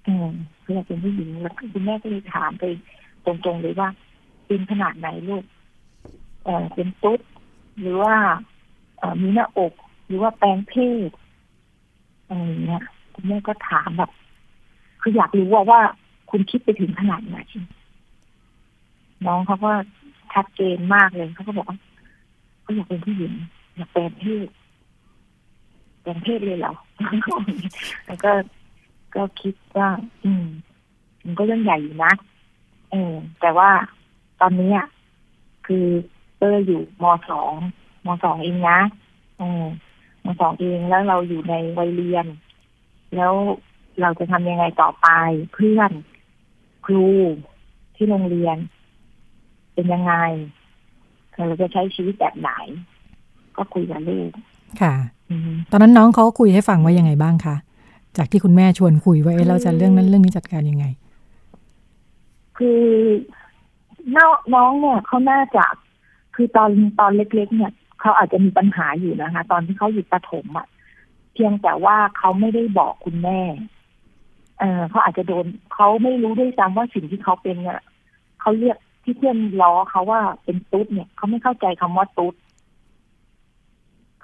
[0.07, 2.63] ออเขาอยากเป็นผู้หญิงแล้วคุณแม่ก็เลยถามไป
[3.25, 3.89] ตรงๆเลยว่า
[4.47, 5.43] เป็นขนาดไหนลูก
[6.43, 7.19] เออเป็นตุ๊ด
[7.79, 8.15] หรือว่า
[8.97, 9.73] เออมีหน้าอก
[10.07, 10.73] หรือว่าแปลงเพ
[11.07, 11.09] ศ
[12.27, 14.11] อะไรอย่างเงี้ยคุณแม่ก็ถามแบบ
[15.01, 15.79] คืออยากรู้ว่าว่า
[16.29, 17.37] คุณคิดไปถึงขนาดไหน
[19.25, 19.71] น้องเขาก็
[20.33, 21.77] ชัดเจนมากเลยเขาก็บอกว่า
[22.61, 23.33] เขาอยากเป็นผู้หญิง
[23.75, 24.47] อยากแปลงเพศ
[26.01, 26.73] แปลงเพศเลยเหรอ
[28.07, 28.31] แล้วก็
[29.15, 29.89] ก็คิดว่า
[30.25, 30.45] อืม
[31.23, 32.13] มันก็เรื่องใหญ่อยู่นะ
[32.91, 33.69] เออแต่ว่า
[34.41, 34.87] ตอนนี้อะ
[35.67, 35.85] คือ
[36.37, 37.53] เตอร์อยู่มสอง
[38.05, 38.79] มสองเองนะ
[39.37, 39.63] เออ
[40.25, 42.25] มสองเองแล้วเราอยู่ในวัยเรียน
[43.15, 43.33] แล้ว
[44.01, 45.07] เราจะทำยังไงต่อไป
[45.53, 45.91] เพื่อน
[46.85, 47.07] ครู
[47.95, 48.57] ที่โรงเรียน
[49.73, 50.13] เป็นยังไง
[51.47, 52.51] เราจะใช้ชีวิตแบบไหน
[53.57, 54.29] ก็คุยกับลูก
[54.81, 54.93] ค่ะ
[55.29, 57.55] อืมตอนนั้นน้องเขาคุยให้ฟังว่ายังไงบ้างคะ
[58.17, 60.85] จากที่คุณแม่ชวนคุยว่าเอ๊ะเราจะเรื่องนั้นเรื่องนี้จัดการยังไง
[62.57, 62.83] คือ
[64.15, 65.65] น้องน้องเนี่ยเขาน่าจะ
[66.35, 70.67] คือตอนตอนเล็ก ๆ เนี่ยเขาอาจจะมีปัญหาอยู่นะคะ ตอนที่เขาอยู่ประถมอะ่ะ
[71.33, 73.39] เพียงแต่ว่าเขาไม่ได้บอกคุณแม่
[74.59, 77.81] เออเขาอาจจะโดนเขาไม่รู้ด้วยซ้ำว่าสิ่งที่เขาเป็นเนี่ย
[78.41, 82.33] เขาเรียกที่เพื่อนล้อเขาว่าเป็นตุ๊ดเนี่ยเขาไม่เข้าใจคำว่าตุ๊ด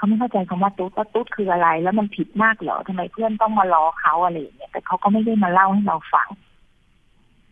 [0.01, 6.29] เขาไม่เข้าใจคำว่าตุ๊ดว่าตุ๊ดคืออะไร แล้วมันผิดมากเหรอทำไมเพื่อนต้องมาล้อเขาอะไรอย่างเงี้ยแต่เขาก็ไม่ได้มาเล่าให้เราฟัง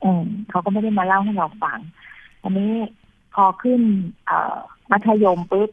[0.04, 1.80] อืมเขาก็ไม่ได้มาเล่าให้เราฟัง
[2.44, 2.74] อันนี้
[3.34, 3.82] พอขึ้น
[4.26, 4.58] เอ่อ
[4.92, 5.70] มัธยมปุ๊บ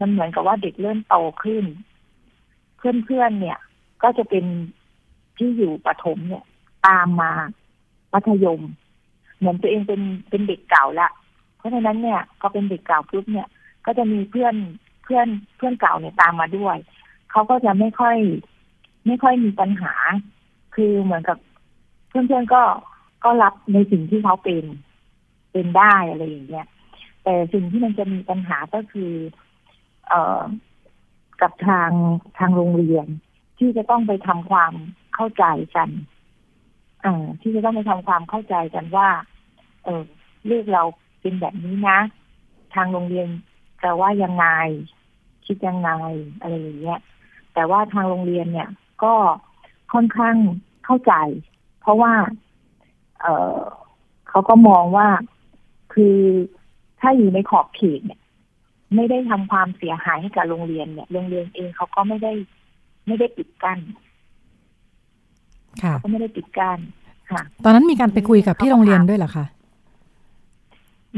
[0.00, 1.64] มันเหมือนกับว่าเด็กเริ่มโตขึ้น
[2.76, 3.58] เพื่อนๆเนี่ย
[4.02, 4.44] ก็จะเป็น
[5.36, 6.44] ที่อยู่ประถมเนี่ย
[6.86, 7.32] ตามมา
[8.12, 8.60] มัธยม
[9.38, 11.08] เหมือนตัวเองเป็นเป็นเด็กเก่าละ
[11.56, 13.48] เพราะฉะนั้นเนี่ยก็เป็นเด็กเก่าปุ๊บเนี่ย
[13.86, 14.54] ก็จะมีเพื่อน
[15.10, 16.76] พื่อนเพื่อนเก่าเนี่ยตามมาด้วย
[17.30, 18.16] เขาก็จะไม่ค่อย
[19.06, 19.92] ไม่ค่อยมีปัญหา
[20.74, 21.38] คือเหมือนกับ
[22.08, 22.62] เพื่อนๆก็
[23.24, 24.64] ก็รับในสิ่งที่เขาเป็น
[25.52, 26.66] เป็นได้อะไรอย่างเงี้ย
[27.24, 29.12] แต่สิ่งที่มันจะมีปัญหาก็คือ
[30.08, 30.42] เอ่อ
[31.40, 31.90] กับทาง
[32.38, 33.06] ทางโรงเรียน
[33.58, 34.72] ที่จะต้องไปทำความ
[35.14, 35.44] เข้าใจ
[35.76, 35.90] กัน
[37.02, 39.08] เอ่อที่จะต้องไปทำความเข้าใจกันว่า
[39.84, 40.02] เออ
[40.46, 40.82] เลือกเรา
[41.20, 41.98] เป็นแบบนี้นะ
[42.74, 43.28] ทางโรงเรียน
[43.82, 44.46] จะว่ายังไง
[45.46, 45.90] คิดยังไง
[46.40, 47.00] อะไรอย่างเงี้ย
[47.54, 48.68] แต่ว่าทางโรงเรียนเนี่ย
[49.02, 49.14] ก็
[49.92, 50.36] ค่อนข้าง
[50.84, 51.12] เข้าใจ
[51.80, 52.12] เพราะว่า
[53.20, 53.26] เอ
[53.56, 53.60] อ
[54.28, 55.08] เขาก็มองว่า
[55.94, 56.18] คือ
[57.00, 58.20] ถ้าอยู่ในขอบเขตเนี่ย
[58.94, 62.32] ไม่ได้ทำความเสียหายให้กับโรงเรียนเนี่ยโรงเรียนเองเขาก็ไม่ได้
[63.06, 63.78] ไม่ได้ปิดกั้น
[65.82, 66.78] ค่ะก็ไม่ได้ปิดกั้น
[67.30, 69.44] ค่ะ ตอนนั้นมีการไปคุยกับที่โรงเรียนด้วยเหรอคะ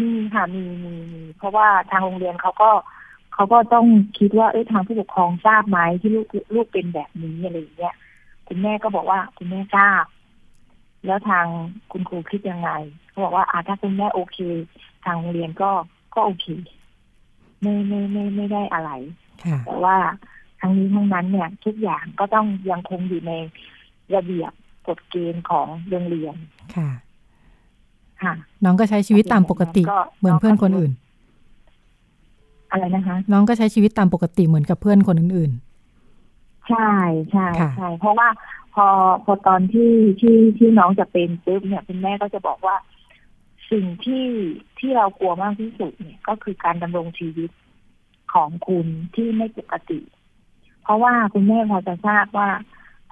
[0.01, 2.71] มีค่ะมีมีมีเพราะว่าทางโรงเรียนเขาก็
[3.35, 3.87] เขาก็ต้อง
[4.19, 7.95] คิดว่าเอ้ยทางผู้ปกครองทราบไหมที่ลูกลูกเป็นแบบนี้อะไรอย่างเงี้ย
[8.47, 10.05] คุณแม่ก็บอกว่าคุณแม่ทราบ
[11.07, 11.47] แล้วทาง
[11.93, 12.71] คุณครูคิดยังไง
[13.09, 14.39] เขาบอกว่าอาถ้าคุณแม่โอเค
[15.05, 15.71] ทางโรงเรียนก็
[16.15, 16.47] ก็โอเค
[17.61, 18.91] ไม่ไม่ไม่ไม่ได้อะไร
[19.45, 19.97] ค่ะแต่ว่า
[20.61, 23.33] ทั้งนี้ทั้งนั้นเนี่ย ทุกอย่างก็ต้องยังคงอยู่ใน
[24.15, 24.53] ระเบียบ
[24.89, 26.35] กฎเกณฑ์ของโรงเรียน
[26.77, 26.91] ค่ะ
[28.23, 28.33] ค่ะ
[28.65, 30.93] น้องก็ใช้ชีวิตตามปกติก็เหมือนเพื่อนคนอื่น
[32.73, 35.53] อะไรนะคะ น้องก็ใช้ชีวิตตามปกติเหมือนกับเพื่อนคนอื่น
[36.69, 36.91] ใช่
[37.31, 38.29] ใช่ค่ะใช่เพราะว่า
[38.75, 38.87] พอ
[39.25, 42.77] พอตอนที่ที่ที่น้องจะเป็นปุ๊บเนี่ยคุณแม่ก็จะบอกว่า
[43.71, 44.27] สิ่งที่
[44.79, 47.51] ที่เรากลัวมากที่สุดเนี่ย ก็คือการดำรงชีวิต
[48.35, 50.01] ของคุณที่ไม่ปกติ
[50.83, 52.49] เพราะว่าคุณแม่พอจะทราบว่า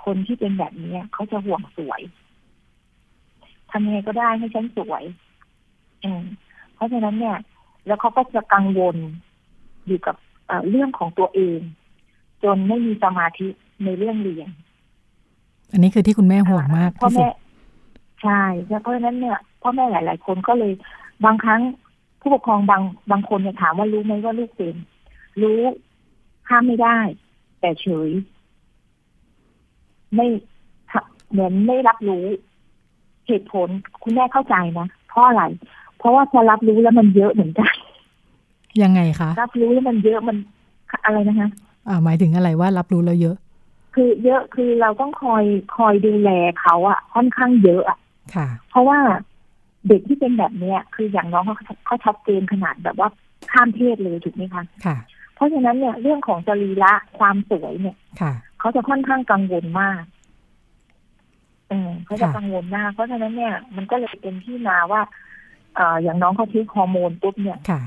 [0.05, 2.01] คนที่เป็นแบบนี้เขาจะห่วงสวย
[3.71, 5.05] ทำยังไงก็ได้ให้ฉันสวย
[6.05, 6.23] อืม
[6.75, 7.37] เพราะฉะนั้นเนี่ย
[7.87, 8.97] แล้วเขาก็จะกังวล
[9.87, 10.17] อยู่กับ
[10.47, 11.61] เอ่อเรื่องของตัวเอง
[12.43, 13.49] จนไม่มีสมาธิ
[13.85, 17.35] ในเรื่องเรียนๆอันนี้คือที่คุณแม่ห่วงมากพ่อที่สุแม่ด
[18.23, 20.73] ใช่แล้วเพราะฉะนั้นเนี่ยพ่อแม่หลาย ๆ คนก็เลย
[21.25, 21.61] บางครั้ง
[22.21, 24.77] ผู้ปกครองบางบางคนเนี่ยถามว่ารู้ไหมว่าลูกเป็น
[25.43, 25.61] รู้
[26.49, 26.99] ห้ามไม่ได้
[27.61, 28.11] แต่เฉย
[30.15, 30.27] ไม่
[31.31, 32.25] เหมือนไม่รับรู้
[33.27, 33.69] เหตุผล
[34.03, 35.43] คุณแม่เข้าใจนะเพราะอะไร
[35.99, 37.75] เพราะว่าพอรับรู้แล้วมันเยอะเหมือนกัน
[38.83, 40.37] ยังไงคะ รับรู้แล้วมันเยอะมัน
[41.05, 41.49] อะไรนะคะ
[41.89, 43.37] อ่าหมายถึงอะไรว่ารับรู้แล้วเยอะ
[43.95, 45.45] คือเยอะคือเราต้องคอย
[45.77, 46.31] คอยดูแล
[46.61, 47.99] เขาอะค่อนข้างเยอะอะ
[48.35, 48.99] ค่ะ เพราะว่า
[49.89, 51.57] เด็กที่เป็นแบบเนี้ย คืออย่างน้องเขา
[51.87, 53.09] เขาชัดเจนขนาดแบบว่า
[53.53, 54.97] ข้ามเพศเลยถูกไหมคะค่ะ
[55.35, 60.03] เพราะฉะนั้นเนี่ยเรื่องของสรีระความสวยเนี่ย ค่ะเขาจะค่อนข้างกังวลมาก
[61.69, 65.01] เออเขาจะค่ะกังวลมาก เพราะฉะนั้นเนี่ย มันก็เลยเป็นที่มาว่า
[65.77, 67.81] เอ่ออย่างน้องเขาทิ้งฮอร์โมนปุ๊บเนี่ยค่ะ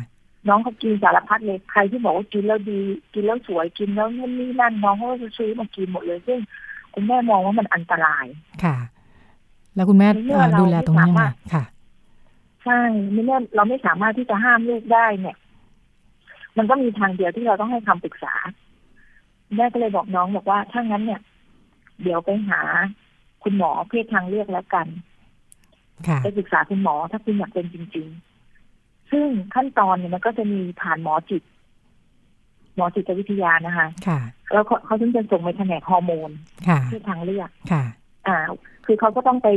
[0.47, 2.79] น้องเขากินสารพัดเลยใครที่บอกว่ากินแล้วดี
[3.13, 6.39] กินแล้วสวยกินแล้วนู่นนี่นั่นน้องเขาก็จะซื้อมากินหมดเลย ซึ่ง
[6.93, 8.25] คุณแม่มองว่ามันอันตราย
[8.63, 8.75] ค่ะ
[9.75, 11.63] แล้วคุณแม่ในเมื่อเอ่อเราดูแลตรงนี้ยังไม่ไงสามารถค่ะ
[12.63, 12.79] ใช่
[13.13, 15.37] ในเมื่อเราไม่สามารถที่จะห้ามลูกได้เนี่ย
[16.57, 18.33] มันก็มีทางเดียวที่เราต้องให้คำปรึกษา
[19.55, 21.21] แม่ก็เลยบอกน้องบอกว่าถ้างั้นเนี่ย
[22.03, 22.61] เดี๋ยวไปหา
[23.43, 24.87] คุณหมอเพศทางเลือกแล้วกัน
[26.07, 28.32] ค่ะ ไปปรึกษาคุณหมอถ้าคุณอยากเป็นจริง ๆ
[29.13, 31.43] ซึ่งขั้นตอนเนี่ยมันก็จะมีผ่านหมอจิต
[32.75, 34.19] หมอจิตวิทยานะคะ ค่ะ
[34.51, 36.31] แล้วเขาเขาถึงจะส่งไปแผนกฮอร์โมน
[36.67, 37.83] ค่ะเพศทางเลือกค่ะ
[38.27, 38.37] อ่า
[38.85, 39.49] คือเขาก็ต้องไป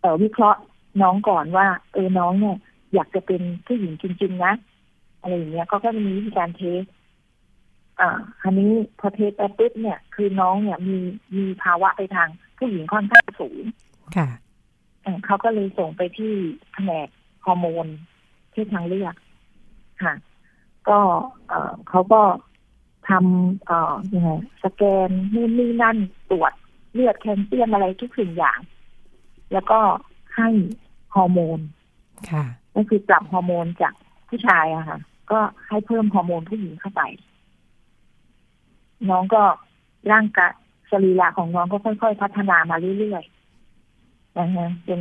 [0.00, 0.60] เอ่อวิเคราะห์
[1.02, 2.56] น้องก่อนว่า เออน้องเนี่ย
[2.94, 4.52] อยากจะเป็นผู้หญิงจริง ๆ นะ
[5.20, 6.82] อะไรอย่างเงี้ยเขาก็จะมีวิธีการเทส
[8.00, 10.96] อ่าอันนี้พอเทสไปปุ๊บเนี่ย คือน้องเนี่ยมี
[11.36, 13.62] มีภาวะไปทางผู้หญิงค่อนข้างสูง
[14.16, 14.28] ค่ะ
[15.02, 16.32] เอ่อเขาก็เลยส่งไปที่
[16.72, 17.08] แผนก
[17.46, 17.86] ฮอร์โมน
[18.54, 19.14] เพศทางเลือก
[20.02, 20.14] ค่ะ
[20.88, 20.98] ก็
[21.48, 22.22] เอ่อเขาก็
[23.08, 24.30] ทำเอ่อยังไง
[24.64, 25.96] สแกนนู่นนี่นั่น
[26.30, 26.52] ตรวจ
[26.92, 28.60] เลือดแคลเซียมอะไรทุกสิ่งอย่าง
[29.52, 29.80] แล้วก็
[30.36, 30.48] ให้
[31.14, 31.58] ฮอร์โมน
[32.30, 33.94] ค่ะก็คือปรับฮอร์โมนจาก
[34.28, 34.98] ผู้ชายอะค่ะ
[35.30, 37.02] ก็ให้เพิ่มฮอร์โมนผู้หญิงเข้าไป
[39.10, 39.42] น้องก็
[40.12, 40.52] ร่างกาย
[40.90, 45.00] สรีระของน้องก็ค่อย ๆ พัฒนามาเรื่อยๆนะฮะจน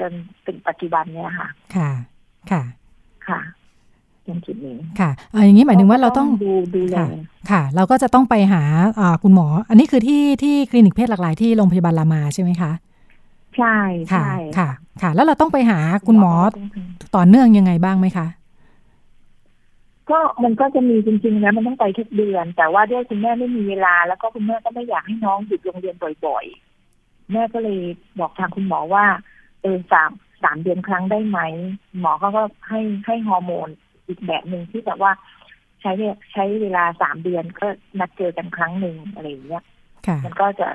[0.00, 1.90] จนเป็นปัจจุบันเนี่ยค่ะ ค่ะ
[2.50, 2.62] ค่ะ
[3.30, 3.40] ค่ะ
[4.26, 7.08] จนจุดนี้ค่ะเอ่ออย่างนี้หมายถึงว่าเราต้องดูดูแลค่ะ
[7.50, 8.62] ค่ะเราก็จะต้องไปหา
[9.00, 12.72] อ่าคุณหมอ อันนี้คือที่ที่คลินิกเพศหลากหลายที่โรงพยาบาลรามาใช่ไหมคะ
[13.56, 13.78] ใช่
[14.12, 14.68] ค่ะใช่ค่ะ
[15.02, 18.26] ค่ะ แล้วเราต้องไปหาคุณหมอต้องทำต่อเนื่องยังไงบ้างไหมคะ
[20.10, 27.80] ก็มันก็จะมีจริงๆนะมันต้องไปทุกเดือน แต่ว่าด้วยคุณแม่ไม่มีเวลา แล้วก็คุณแม่ก็ไม่อยากให้น้องหยุดโรงเรียนบ่อยๆ แม่ก็เลย
[28.18, 29.04] บอกทางคุณหมอว่า
[29.62, 30.10] เออสาม
[30.42, 31.40] สามเดือนครั้งได้ไหม
[32.00, 33.68] หมอเขาก็ให้ให้ฮอร์โมน
[34.08, 35.12] อีกแบบหนึ่งที่แบบว่า
[35.80, 37.66] ใช้เวใช้เวลาสามเดือนก็
[37.98, 39.64] นัดเจอกันครั้งหนึ่งอะไรอย่างเงี้ย
[40.06, 40.68] ค่ะมันก็จะ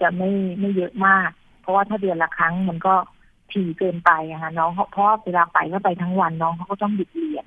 [0.00, 1.30] จะไม่ไม่เยอะมาก
[1.68, 2.94] พราะว่าถ้าเดือนละครั้งมันก็
[3.52, 7.44] ถี่เกินไปอะค่ะน้องเพราะเวลาไปก็ไปทั้งวันน้องเขาก็ต้องหยุดเรียน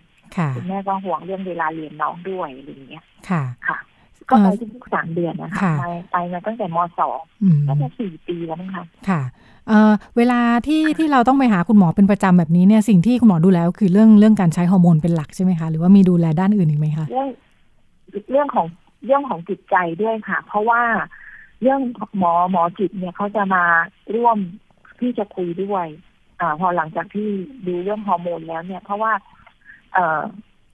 [0.55, 3.77] คุณแม่ก็ห่วงเรื่องเวลาเรียนน้องด้วยอะไรอย่างเงี้ยค่ะค่ะ
[4.29, 7.19] ก็ไปทุกสามเดือนนะคะไปไปมาตั้งแต่มสอง
[7.67, 9.21] ก็จะสี่ปีแล้วมั้งคะค่ะ
[9.71, 17.27] เเวลาที่ที่เราต้องไปหาคุณหมอเป็นประจำแบบนี้เนี่ยสิ่งที่คุณหมอดูแลคือเรื่องเรื่องการใช้ฮอร์โมนเป็นหลักใช่ไหมคะ หรือว่ามีดูแลด้านอื่นอีกไหมคะเรื่อง
[18.31, 18.67] เรื่องของ
[19.05, 20.81] เรื่องของจิตใจด้วยค่ะ เพราะว่า
[21.61, 21.81] เรื่อง
[22.17, 23.63] หมอหมอจิตเนี่ยเขาจะมา
[24.15, 24.37] ร่วม
[24.99, 25.87] ที่จะคุยด้วย
[26.39, 27.29] อ่าพอหลังจากที่
[27.67, 29.13] ดูเรื่องฮอร์โมนแล้วเนี่ย เพราะว่า
[29.93, 30.21] เอ่อ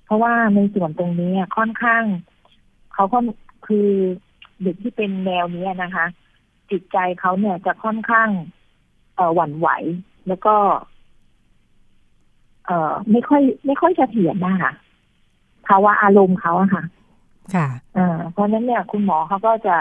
[0.05, 2.03] เพราะว่าในส่วนตรงนี้ค่อนข้าง
[2.93, 3.19] เขาก็
[3.67, 3.89] คือ
[4.63, 6.05] เด็กที่เป็นแนวนี้นะคะ
[6.71, 8.29] จิตใจเขาเนี่ยจะค่อนข้าง
[9.35, 9.69] หวั่นไหว
[10.27, 10.55] แล้วก็
[12.65, 14.73] เอ่อไม่ค่อย ไม่ค่อยจะเถียงนะคะ
[15.67, 16.83] ภาวะอารมณ์เขาอะค่ะ
[17.55, 19.75] ค่ะอ่าเพราะนั้นเนี่ย คุณหมอเขาก็จะ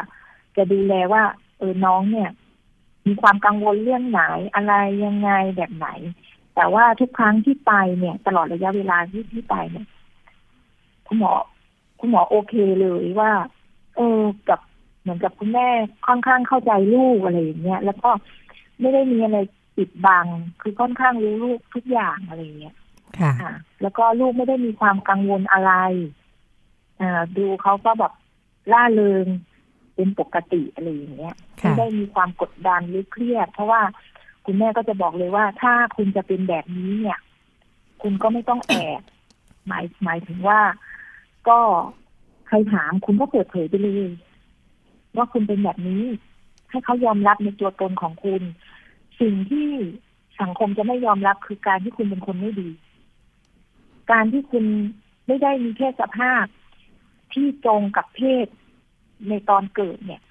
[0.56, 1.22] จะดูแลว่า
[1.58, 2.30] เออน้องเนี่ย
[3.06, 4.22] มีความกังวลเรื่องไหน
[4.54, 5.88] อะไรยังไงแบบไหน
[6.54, 9.86] แต่ว่าทุกครั้งที่ไปเนี่ย ตลอดระยะเวลาที่ที่ไปเนี่ย
[11.06, 11.32] คุณหมอ
[12.00, 13.30] คุณหมอโอเคเลยว่า
[13.96, 14.60] เออกับ
[15.00, 15.68] เหมือนกับคุณแม่
[16.06, 18.10] ค่อนข้างเข้าใจลูกอะไรอย่างเงี้ย แล้วก็
[18.80, 19.38] ไม่ได้มีอะไร
[19.76, 20.26] ปิดบัง
[20.60, 22.76] คือค่อนข้างรู้ลูกทุกอย่างอะไรเงี้ย
[23.42, 25.72] ค่ะ แล้วก็ลูกไม่ได้มีความกังวลอะไร
[27.00, 28.12] อ่าดูเขาก็แบบ
[28.72, 29.26] ล่าเริง
[29.94, 33.80] เป็นปกติอะไรอย่างเงี้ยไม่ได้มีความกดดันหรือเครียด เพราะว่า
[34.44, 37.20] คุณแม่ก็จะบอกเลยว่า ถ้าคุณจะเป็นแบบนี้เนี่ย
[38.02, 39.02] คุณก็ไม่ต้องแอบ
[39.66, 40.60] หมายหมายถึงว่า
[41.48, 41.58] ก็
[42.48, 44.10] ใครถามคุณก็เปิดเผยไปเลย
[45.16, 46.02] ว่าคุณเป็นแบบนี้
[46.70, 48.42] ให้เขายอมรับในตัวตนของคุณ
[49.20, 49.68] สิ่งที่
[50.40, 52.68] สังคมจะไม่ยอมรับคือการที่คุณเป็นคนไม่ดี
[54.12, 54.64] การที่คุณ
[55.26, 56.44] ไม่ได้มีเพศสภาพ
[57.32, 58.46] ที่ตรงกับเพศ
[59.28, 60.22] ในตอนเกิดเนี่ย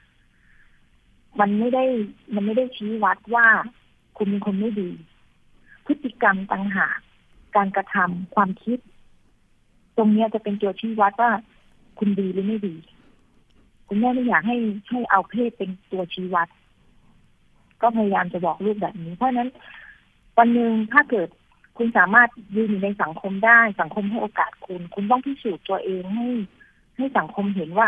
[1.39, 1.85] มันไม่ได้
[2.33, 3.47] มันไม่ได้ชี้วัดว่า
[4.17, 4.89] คุณเป็นคนไม่ดี
[5.85, 6.99] พฤติกรรมต่างหาก
[7.55, 8.79] การกระทำความคิด
[9.97, 11.31] ตรงนี้จะเป็นตัวชี้วัดว่า
[11.99, 12.75] คุณดีหรือไม่ดี
[13.87, 14.57] คุณแม่ไม่อยากให้
[14.89, 16.47] ให้เอาเพศเป็นตัวชี้วัด
[17.81, 19.49] ก็พยายามจะบอกลูกแบบนี้ เพราะนั้น
[20.37, 21.27] วันหนึ่งถ้าเกิด
[21.77, 26.27] คุณสามารถยืนอยู่ในสังคมได้ สังคมให้โอกาสคุณ คุณต้องพิสูจน์ตัวเองให้
[26.97, 27.87] ให้สังคมเห็นว่า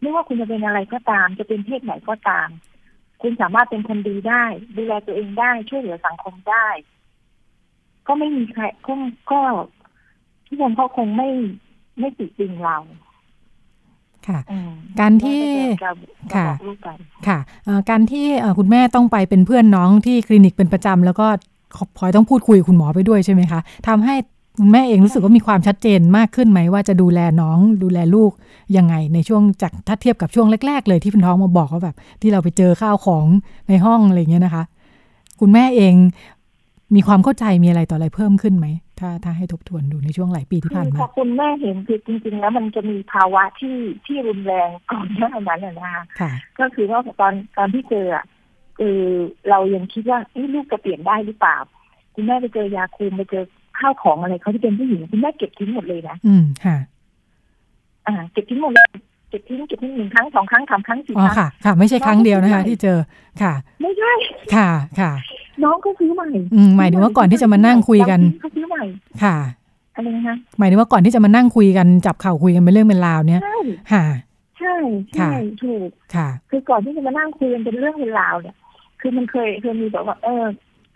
[0.00, 2.48] ไม่ว่าคุณจะเป็นอะไรก็ตาม จะเป็นเพศไหนก็ตาม
[3.22, 4.44] คุณสามารถเป็นคนดีได้
[4.76, 6.68] ดูแลตัวเองได้ช่วยเหลือสังคมได้
[8.06, 8.94] ก็ไม่มีใครก็
[9.30, 9.40] ก็
[10.46, 11.30] ทุกคนเขาคงไม่
[11.98, 12.78] ไม่ติดติงเรา
[14.28, 14.40] ค่ะ
[15.00, 15.42] การที่
[16.34, 16.46] ค่ะ
[17.26, 17.38] ค่ะ
[17.90, 18.26] การที่
[18.58, 21.26] คุณแม่ต้องไปเป็นเพื่อนน้องที่คลินิกเป็นประจำแล้วก็
[21.96, 24.14] พลอยต้องพูดคุยคุณหมอไปด้วยใช่ไหมคะทำให้
[24.60, 28.30] คุณแม่เองรู้สึกว่ามีความชัดเจนมากขึ้นไหมว่าจะดูแลน้องดูแลลูก
[28.76, 33.26] ยังไงในช่วงจากถ้าเทียบกับช่วงแรก ๆ เลยที่คุณท้องมาบอกว่าแบบ ที่เราไปเจอข้าวของ
[33.68, 34.64] ในห้องอะไรเงี้ยนะคะ
[35.40, 35.94] คุณแม่เอง
[36.94, 38.66] มีความเข้าใจมีอะไรต่ออะไรเพิ่มขึ้นไหม
[39.00, 46.04] ถ้าถ้าให้ทบทวนดูในช่วงหลายปีที่ผ่านมาพอคุณแม่เห็นคือจริงๆ แล้วมันจะมีภาวะที่ที่รุนแรงก่อนหน้านั้นนะคะ
[46.58, 48.24] ก็คือว่าตอนตอนที่เจออะ
[48.78, 49.10] เออ
[49.50, 50.18] เรายังคิดว่า
[50.54, 51.56] ลูกจะเปลี่ยนได้หรือเปล่า
[52.14, 53.44] คุณแม่ไปเจอยาคุมไปเจอ
[53.78, 56.76] ข้าวของอะไรเขาที่เป็นผู้หญิงคุณแม่เก็บทิ้งหมดเลยนะ อืมค่ะ
[58.06, 58.88] อ่า เก็บทิ้งหมดเลย
[59.30, 62.98] เก็บทิ้งเก็บทิ้งหนึ่งครั้งสองครั้งสามครั้งสี่ครั้งค่ะค่ะ ไม่ใช่ครั้งเดียวนะคะ ที่เจอ
[63.42, 64.12] ค่ะ ไม่ใช่
[64.54, 64.68] ค่ะ
[65.00, 65.12] ค่ะ
[65.62, 68.82] น้องก็ซื้อใหม่อืมหมายถึงว่าก่อนที่จะมานั่งคุยกันเขาซื้อใหม่
[69.22, 69.36] ค่ะ
[69.94, 73.42] อะไรนะคะหมายถึงว่าก่อนที่จะมานั่งคุยกันจับเข่าคุยกันเป็นเรื่องเป็นราวเนี่ย
[73.92, 74.04] ค่ะ
[74.58, 74.76] ใช่
[75.16, 75.30] ใช่
[75.62, 78.56] ถูกค่ะ คือก่อนที่จะมานั่งคุยกันเป็นเรื่องเป็นราวเนี่ย
[79.00, 80.44] คือมันเคยเคยมีแบบว่า เออ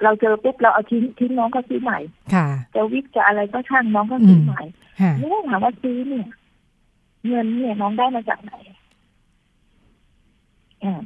[0.02, 1.98] เราเจอปุ๊บเราเอาทิ้งทิ้งน้องก็ซื้อใหม่
[2.34, 4.62] ค่ะจะวิกจะอะไรก็ช่างน้องก็ซื้อใหม่
[5.18, 6.26] ไม่ได้ถามว่าซื้อเนี่ย
[7.28, 8.52] เงินเนี่ยน้องได้มาจากไหน
[10.84, 11.00] อ่า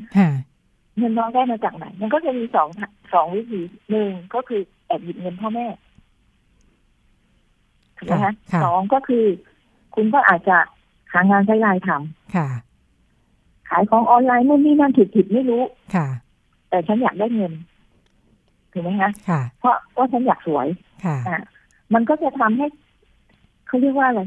[0.98, 2.68] เงินน้องได้มาจากไหน มันก็จะมีสอง
[3.12, 5.66] สองวิธีหนึ่งก็คือแอบหยิบเงินพ่อแม่
[7.96, 9.24] ถูกไหมคะสองก็คือ
[9.94, 10.58] คุณก็อาจจะ
[11.12, 12.48] หางานใช้รายทำค่ะ
[13.68, 15.62] ขายของออนไลน์นู่นนี่นั่นผิดผิดไม่รู้
[15.94, 16.06] ค่ะ
[16.68, 17.52] แต่ฉันอยากได้เงิน
[18.72, 20.66] ถูกไหมคะค่ะ เพราะว่าฉันอยากสวย
[21.04, 21.40] ค่ะ
[21.94, 22.66] มันก็จะทำให้
[23.66, 24.20] เขาเรียกว่าอะไร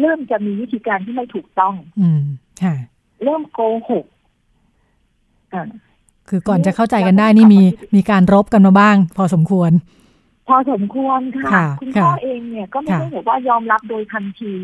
[0.00, 2.22] เริ่มจะมีวิธีการที่ไม่ถูกต้อง อืม
[2.62, 2.74] ค่ะ
[3.24, 4.06] เริ่มโกหก
[5.52, 5.68] อ่า
[6.28, 7.62] คือก่อนจะเข้าใจกันได้นี่มี
[7.94, 9.70] มีการรบกันมาบ้าง พอสมควร
[10.48, 11.20] พอสมควร
[11.54, 14.54] ค่ะ คุณพ่อเองเนี่ยก็ไม่ได้บอกว่ายอมรับโดยทันที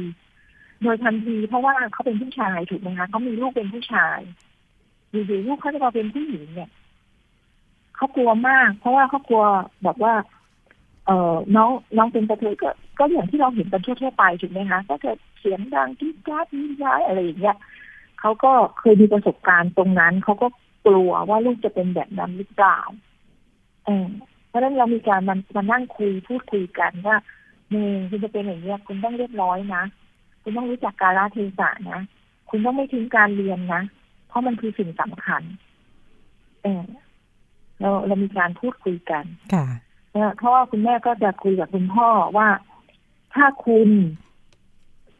[0.82, 4.18] โดยทันทีเพราะว่าเขาเป็นผู้ชายถูกไหมคะเขามีลูกเป็นผู้ชาย
[5.10, 6.70] อยู่ๆลูกเขาจะมาเป็นผู้หญิงเนี่ย
[7.96, 9.44] เขากลัวมาก เพราะว่าเขากลัว
[9.84, 10.14] แบบว่า
[11.06, 17.56] เออน้องน้องเป็นกระเทยก็ ก็อย่างที่เราเห็นกันทั่วๆไปถูกไหมคะก็เกิดเสียงดังที่จ้าที่ย้ายอะไรอย่างเงี้ย
[18.20, 20.48] เขาก็เคยมีประสบการณ์ตรงนั้นเขาก็
[20.86, 22.78] กลัวว่าลูกจะเป็นแบบนั้นหรือเปล่า
[23.84, 24.06] เออ
[24.48, 27.16] เพราะฉะนั้นเรามีการมันมานั่งคุยพูดคุยกันว่า
[27.70, 29.82] เมย์คุณจะเป็นอย่างนี้ยคุณต้องเรียบร้อยนะ
[30.42, 32.00] คุณต้องรู้จักกาลเทศะนะ
[32.50, 33.82] คุณต้องไม่ทิ้งการเรียนนะ
[34.28, 35.42] เพราะมันคือสิ่งสำคัญ
[36.62, 36.82] เออ
[37.80, 39.24] เราเรามีการพูดคุยกัน
[39.54, 39.66] ค่ะ
[40.12, 42.48] เนี่ยเพราะว่าคุณแม่ก็จะคุยกับคุณพ่อว่า
[43.34, 43.88] ถ้าคุณ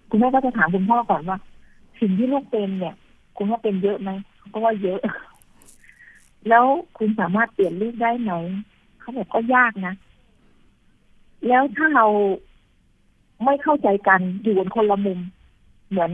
[0.08, 1.38] คุณแม่ก็จะถามคุณพ่อก่อนว่า
[2.00, 2.94] สิ่งที่ลูกเป็นเนี่ย
[3.36, 5.00] คุณว่าเป็นเยอะไหมเขาก็ว่าเยอะ
[6.48, 6.64] แล้ว
[6.98, 8.32] คุณสามารถเปลี่ยนลูกได้ไหม
[9.00, 9.94] เขาบอกก็ยากนะ
[11.48, 12.06] แล้วถ้าเรา
[13.44, 15.18] ไม่เข้าใจกันอยู่บนคนละมุม
[15.90, 16.10] เหมือน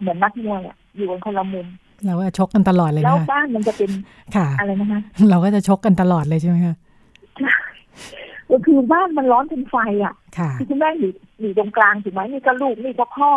[0.00, 1.66] เหมือนนักมวยอะอยู่บนคนละมุม
[2.06, 3.90] เราก็ชกกันตลอดเลยแล้วนะคะบ้านมันจะเป็น
[4.36, 6.74] ค่ะ อะไรนะคะเราก็จะชกกันตลอดเลยใช่ไหมคะ
[8.50, 13.32] ก็คือบ้านมันร้อนเป็นไฟอะค่ะคือคุณแม่อยู่อยู่ตรงกลางถูกไหมนี่ก็ลูกนี่ก็พ่อ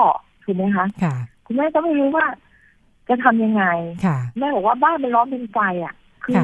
[0.45, 2.25] ถูกไหมคะค่ะคุณแม่ก็ไม่รู้ว่า
[3.09, 3.63] จะทำยังไง
[4.05, 5.93] ค่ะแม่บอกว่าบ้านมันร้อนเป็นไฟอะ
[6.23, 6.43] คือค่ะ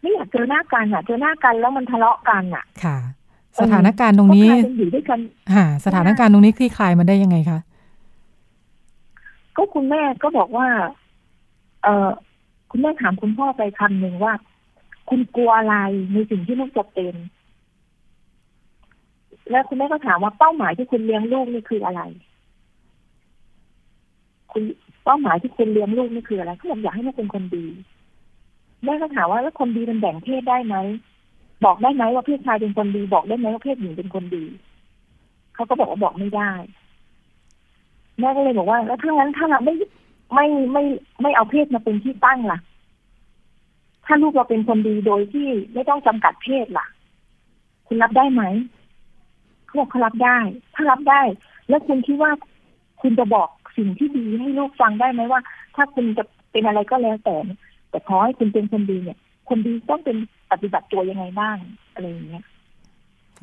[0.00, 2.96] ไม่อยากเจอหน้ากันอะ เจอหน้ากันแล้วมันทะเลาะกันอะ ค่ะ
[3.60, 5.20] สถานการณ์ตรงนี้ก็กลายเป็นอยู่ด้วยกัน
[5.54, 7.58] ค่ะสถานการณ์ตรงนี้คลี่คลายมาได้ยังไงคะ
[9.56, 10.68] ก็คุณแม่ก็บอกว่า
[11.82, 12.10] เออ
[12.70, 14.32] คุณแม่ถามคุณพ่อไปคำหนึ่งว่า
[15.08, 15.76] คุณกลัวอะไร
[16.12, 17.14] ในสิ่งที่ลูกจะเป็น
[19.50, 22.02] แล้วคุณแม่ก็ถามว่าเป้าหมายที่คุณเลี้ยงลูกนี่คืออะไร
[24.52, 24.62] คุณ
[25.04, 27.66] เป้าหมายที่คุณเลี้ยงลูกนี่คืออะไรเขาบอกอยากให้ลูกเป็นคนดี
[28.84, 30.76] แม่ก็ถามว่าแล้วคนดีมันแบ่งเพศได้ไหม
[31.64, 34.44] บอกได้ไหมว่าเพศชายเป็นคนดีบอกได้ไหมว่าเพศหญิงเป็นคนดี
[35.54, 36.52] เขาก็บอกว่าบอกไม่ได้
[38.18, 39.74] แม่ก็เลยบอกว่า แล้วถ้างั้นถ้าเราไม่
[40.34, 40.82] ไม่ไม่
[41.22, 42.58] ไม่เอาเพศมาเป็นที่ตั้งล่ะ
[44.06, 46.86] ถ้าลูกเราเป็นคนดีโดยที่ไม่ต้องจำกัดเพศล่ะ
[47.86, 48.42] คุณรับได้ไหม
[49.72, 50.38] เขาบอกเขารับได้
[50.74, 51.22] ถ้ารับได้
[51.68, 52.30] แล้วคุณคิดว่า
[53.02, 55.40] คุณจะบอกสิ่งที่ดีให้ลูกฟังได้ไหมว่า
[55.76, 57.36] ถ้าคุณจะเป็นอะไรก็แล้วแต่
[57.90, 59.18] แต่ขอให้คุณเป็นคนดีเนี่ย
[59.48, 60.16] คนดีต้องเป็น
[60.50, 61.56] ปฏิบัติตัวยังไงบ้าง
[61.92, 62.44] อะไรอย่างเงี้ย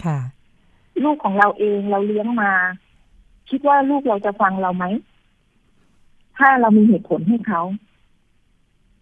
[0.06, 0.20] ค่ะ
[1.04, 2.52] ลูกของเราเองเราเลี้ยงมา
[3.50, 4.86] คิดว่าลูกเราจะฟังเราไหม
[6.38, 7.62] ถ้าเรามีเหตุผลให้เขา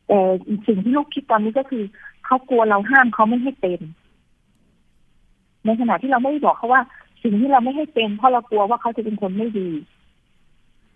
[0.08, 1.84] แต่อีกสิ่งที่ลูกคิดตอนนี้ก็คือ
[2.26, 3.80] เขากลัวเราห้ามเขาไม่ให้เป็น
[5.66, 6.82] ในขณะที่เราไม่ได้บอกเขาว่า
[7.24, 9.70] สิ่งที่เราไม่ให้เป็นเพราะเรากลัวว่าเขาจะเป็นคนไม่ดี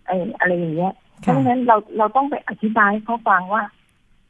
[0.08, 3.62] เอออะไรอย่างเงี้ย เพค่ะราะฉะนั้นเราเราต้องไปอธิบายให้เขาฟังว่า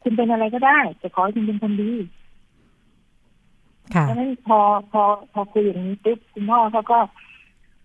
[0.03, 1.93] คุณเป็นอะไรก็ได้ แต่ขอให้คุณเป็นคนดี
[3.95, 4.59] ค่ะเพราะฉะนั้นพอ
[4.93, 6.99] พอพอคุยอย่างนี้ปุ๊บคุณพ่อเขาก็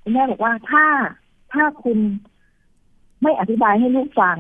[0.02, 0.86] คุณแม่บอกว่าถ้า
[1.54, 2.00] ถ้าคุณ
[3.22, 4.38] ไม่อธิบายให้ลูกฟัง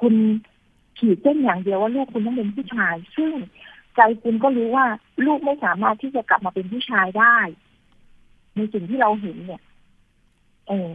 [0.00, 0.14] คุณ
[0.98, 3.32] ขีดเส้นอย่างเดียวว่าลูกคุณต้องเป็นผู้ชาย ซึ่ง
[3.96, 4.86] ใจคุณก็รู้ว่า
[5.26, 7.38] ลูกไม่สามารถที่จะกลับมาเป็นผู้ชายได้
[8.58, 9.62] ในสิ่งที่เราเห็นเนี่ย
[10.68, 10.90] เออ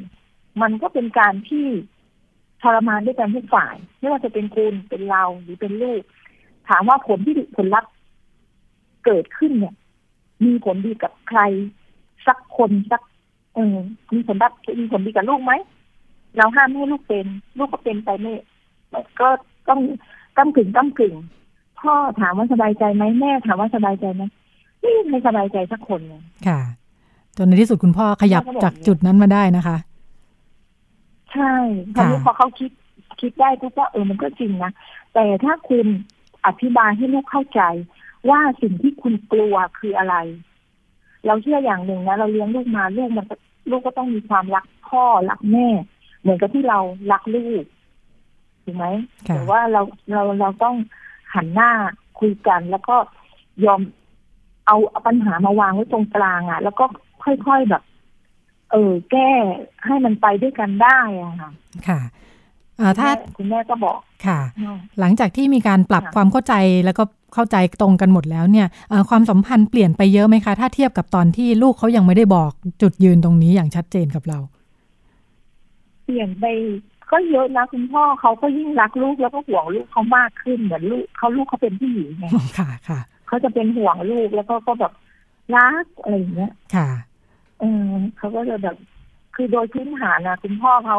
[0.61, 1.65] มันก็เป็นการที่
[2.61, 6.01] ทรมานด้วยกันทุกฝ่าย ไม่ว่าจะเป็นคุณเป็นเราหรือเป็นลูก
[6.69, 7.91] ถามว่าผลที่ผลลัพธ์
[9.05, 9.75] เกิดขึ้นเนี่ย
[10.45, 11.39] มีผลดีกับใคร
[12.27, 13.01] สักคนสัก
[13.55, 13.77] เออ
[14.13, 15.53] มีผลลัพธ์มีผลดีกับลูกไหม
[16.37, 17.25] เราห้ามไม่ให้ลูกเป็น
[17.57, 18.33] ลูกก็เป็นไปไม่
[19.19, 19.27] ก็
[19.69, 19.79] ต้อง
[20.37, 21.15] ก้ากึ่งก้ากึ่ง
[21.79, 24.23] พ่อถามว่าสบายใจไหมแม่ถามว่าสบายใจไหม
[24.79, 26.59] ไม่มีใครสบายใจสักคนเลยค่ะ
[27.37, 29.77] จนในที่สุดคุณพ่อขยับเขาก็บอกจากจุดนั้นมาได้นะคะ
[31.33, 31.53] ใช่
[31.95, 32.71] คราวนี้ค่ะพอเขาคิด
[33.21, 34.71] คิดได้ปุ๊บว่าเออมันก็จริงนะ
[35.13, 35.85] แต่ถ้าคุณ
[36.45, 37.61] อธิบายให้ลูกเข้าใจ
[38.29, 40.15] ว่าสิ่งที่คุณกลัวคืออะไร
[41.27, 43.35] เราเชื่ออย่างหนึ่งนะเราเลี้ยงลูกมาลูกมันก็
[43.69, 45.67] ลูกก็ต้องมีความรักพ่อรักแม่
[46.21, 46.79] เหมือนกับที่เรา
[47.11, 47.63] รักลูก
[48.63, 48.85] ถูกไหม
[49.27, 49.81] ค่ะแต่ว่าเรา
[50.11, 50.75] เราเราต้อง
[51.33, 51.71] หันหน้า
[52.19, 52.95] คุยกันแล้วก็
[53.65, 53.81] ยอม
[54.67, 56.85] เอาเอาปัญหามาวางไว้ตรงกลางอะ แล้วก็
[57.25, 57.83] ค่อยๆแบบ
[58.71, 59.29] เออ แก้
[59.85, 61.51] ให้มันไปด้วยกันได้อะค่ะ
[61.87, 61.99] ค่ะ
[62.77, 66.53] เอ่อถ้าแม่คุณแม่ก็บอกค่ะอืมหลังจากที่มีการปรับค่ะความเข้าใจ
[66.85, 67.03] แล้วก็
[67.33, 72.51] เข้าใจตรงกันหมดแล้วเนี่ยเอ่อความสัมพันธ์เปลี่ยนไปเยอะไหมคะ ถ้าเทียบกับตอนที่ลูกเขายังไม่ได้บอก
[72.81, 74.39] จุดยืนตรงนี้อย่างชัดเจนกับเรา
[76.05, 76.45] เปลี่ยนไป
[77.11, 82.25] ก็เยอะนะคุณพ่อเขาก็ยิ่งรักลูกแล้วก็ห่วงลูกเขามากขึ้นเหมือนลูกเขาลูกเขาเป็นผู้หญิงไง
[82.57, 84.93] ค่ะค่ะเขาจะเป็นห่วงลูกแล้วก็ก็แบบ
[85.55, 88.77] รักอะไรอย่างเงี้ยค่ะเออเขาก็จะแบบ
[89.35, 90.97] คือโดยพื้นฐานนะคุณพ่อเขา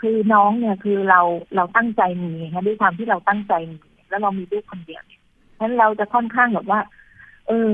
[0.00, 1.20] คือน้องเนี่ยคือเรา
[1.56, 3.78] เราตั้งใจมีนะด้วยความที่เราตั้งใจมี
[4.08, 5.22] แล้วเรามีลูกคนเดียวเนี่ย
[5.56, 6.80] ฉะนั้นเราจะค่อนข้างแบบว่า
[7.48, 7.72] เออ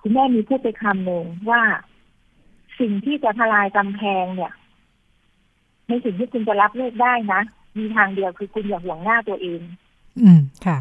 [0.00, 1.62] คุณแม่มีพูดไปคำหนึ่งว่า
[2.80, 4.52] สิ่งที่จะทลายกำแพงเนี่ย
[5.88, 7.40] ในสิ่งที่คุณจะรับลูกได้นะ
[7.78, 9.60] มีทางเดียวคือคุณอย่าห่วงหน้าตัวเอง
[10.22, 10.78] อืมค่ะ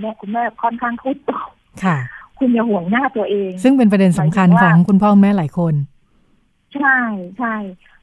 [0.00, 1.48] แม่คุณแม่ค่อนข้างพูดตรง
[1.84, 1.96] ค่ะ
[2.40, 5.74] คุณอย่าห่วงหน้าตัวเอง ซึ่งเป็นประเด็นสำคัญหมายถึงขว่าองคุณพ่อคุณแม่หลายคน
[6.74, 6.96] ใช่
[7.38, 7.54] ใช่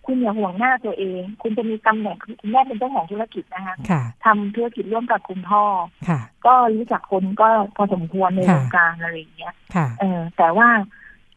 [0.05, 5.63] คุณอย่าห่วงหน้าตัวเอง คุณจะมีตำแหน่งคุณแม่เป็นเจ้าของธุรกิจนะคะค่ะทำธุรกิจร่วมกับคุณพ่อ
[6.07, 10.67] ค่ะก็รู้จักคนก็พอสมควรในค่ะวงการอะไรอย่างเงี้ยค่ะเออ แต่ว่า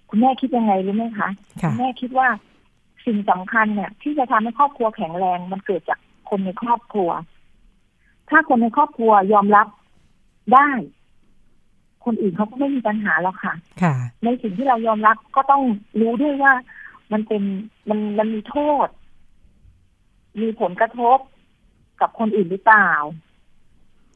[0.09, 1.29] คุณแม่คิดยังไงรู้ไหมคะ
[1.63, 2.29] ค่ะณแม่คิดว่า
[3.07, 5.99] สิ่งสำคัญเนี่ย ที่จะทำให้ครอบครัวแข็งแรง มันเกิดจาก
[6.31, 7.11] คนในครอบครัว
[8.31, 9.67] ถ้าคนในครอบครัวยอมรับ
[10.55, 10.69] ได้
[12.05, 13.95] คนอื่นเขาก็ไม่มีปัญหาหรอกค่ะ ค่ะ
[14.25, 15.63] ในสิ่งที่เรายอมรับก็ต้อง
[16.01, 16.53] รู้ด้วยว่า
[17.13, 17.43] มันเป็น
[17.89, 18.89] มันมันมีโทษ
[20.41, 21.19] มีผลกระทบ
[22.01, 22.91] กับคนอื่นหรือเปล่า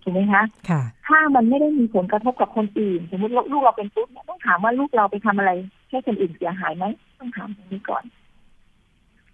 [0.02, 5.50] ถูกไหมคะ ค่ะ ถ้ามันไม่ได้มีผลกระทบกับคนอื่น สมมติลูกเราเป็นตุ๊ดเนี่ยต้องถามว่าลูกเราไปทำอะไร
[5.90, 6.84] ให้คนอื่นเสียหายไหม
[7.18, 8.04] ต้องถามตรงนี้ก่อน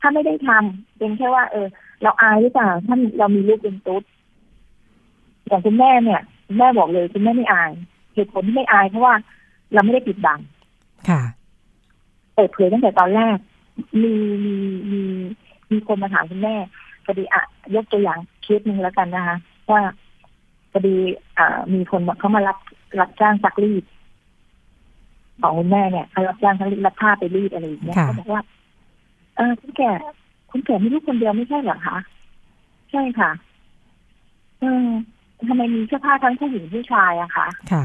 [0.01, 1.67] ถ้าไม่ได้ทำเป็นแค่ว่า เออ
[2.03, 4.03] เราอายหรือเปล่าถ้าเรามีลูกเป็นตุ๊ด
[5.47, 7.81] อย่างคุณแม่เนี่ยคุณแม่บอกเลยคุณแม่ไม่อายเห
[8.25, 9.15] ตุผลที่ไม่อายเพราะว่า
[9.73, 10.39] เราไม่ได้ปิดบัง
[11.09, 11.23] ค่ะ
[12.35, 13.39] เปิดเผยตั้งแต่ตอนแรก
[14.03, 14.15] มี
[14.45, 14.57] มี
[14.91, 15.01] มี
[15.71, 16.57] มีคนมาถามคุณแม่
[17.05, 17.43] พอดีอะ
[17.75, 19.37] ยกตัวอย่างเคสหนึ่งแล้วกันนะคะ
[19.71, 19.83] ว่า
[20.73, 20.97] พอดี
[21.39, 22.59] อ่ามีคนเขามารับ
[23.01, 23.85] รับจ้างซักรีด
[25.41, 28.43] ของคุณแม่เนี่ยเขารับจ้างซักรีดรับผ้าไปรีดอะไรอย่างเงี้ยค่ะเขาบอกว่า
[29.37, 29.91] เออคุณแก่
[30.51, 31.99] คุณแก่มีลูกคนเดียวไม่ใช่เหรอคะ
[32.91, 33.31] ใช่ค่ะ
[34.61, 34.89] เออ
[35.49, 37.85] ทำไมมีเสื้อผ้าทั้งผู้หญิงผู้ชายอะคะค่ะ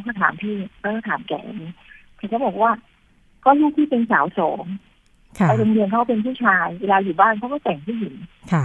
[0.00, 1.72] เขาก็ถามพี่เออถามแกอย่างนี้
[2.16, 2.70] แกก็บอกว่า
[3.44, 4.64] ก็ลูกที่เป็นสาวสอง
[5.38, 8.14] ค่ะไปโรงเรียนเขาเป็นผู้ชาย เวลาอยู่บ้านเขาก็แต่งผู้หญิง
[8.52, 8.64] ค่ะ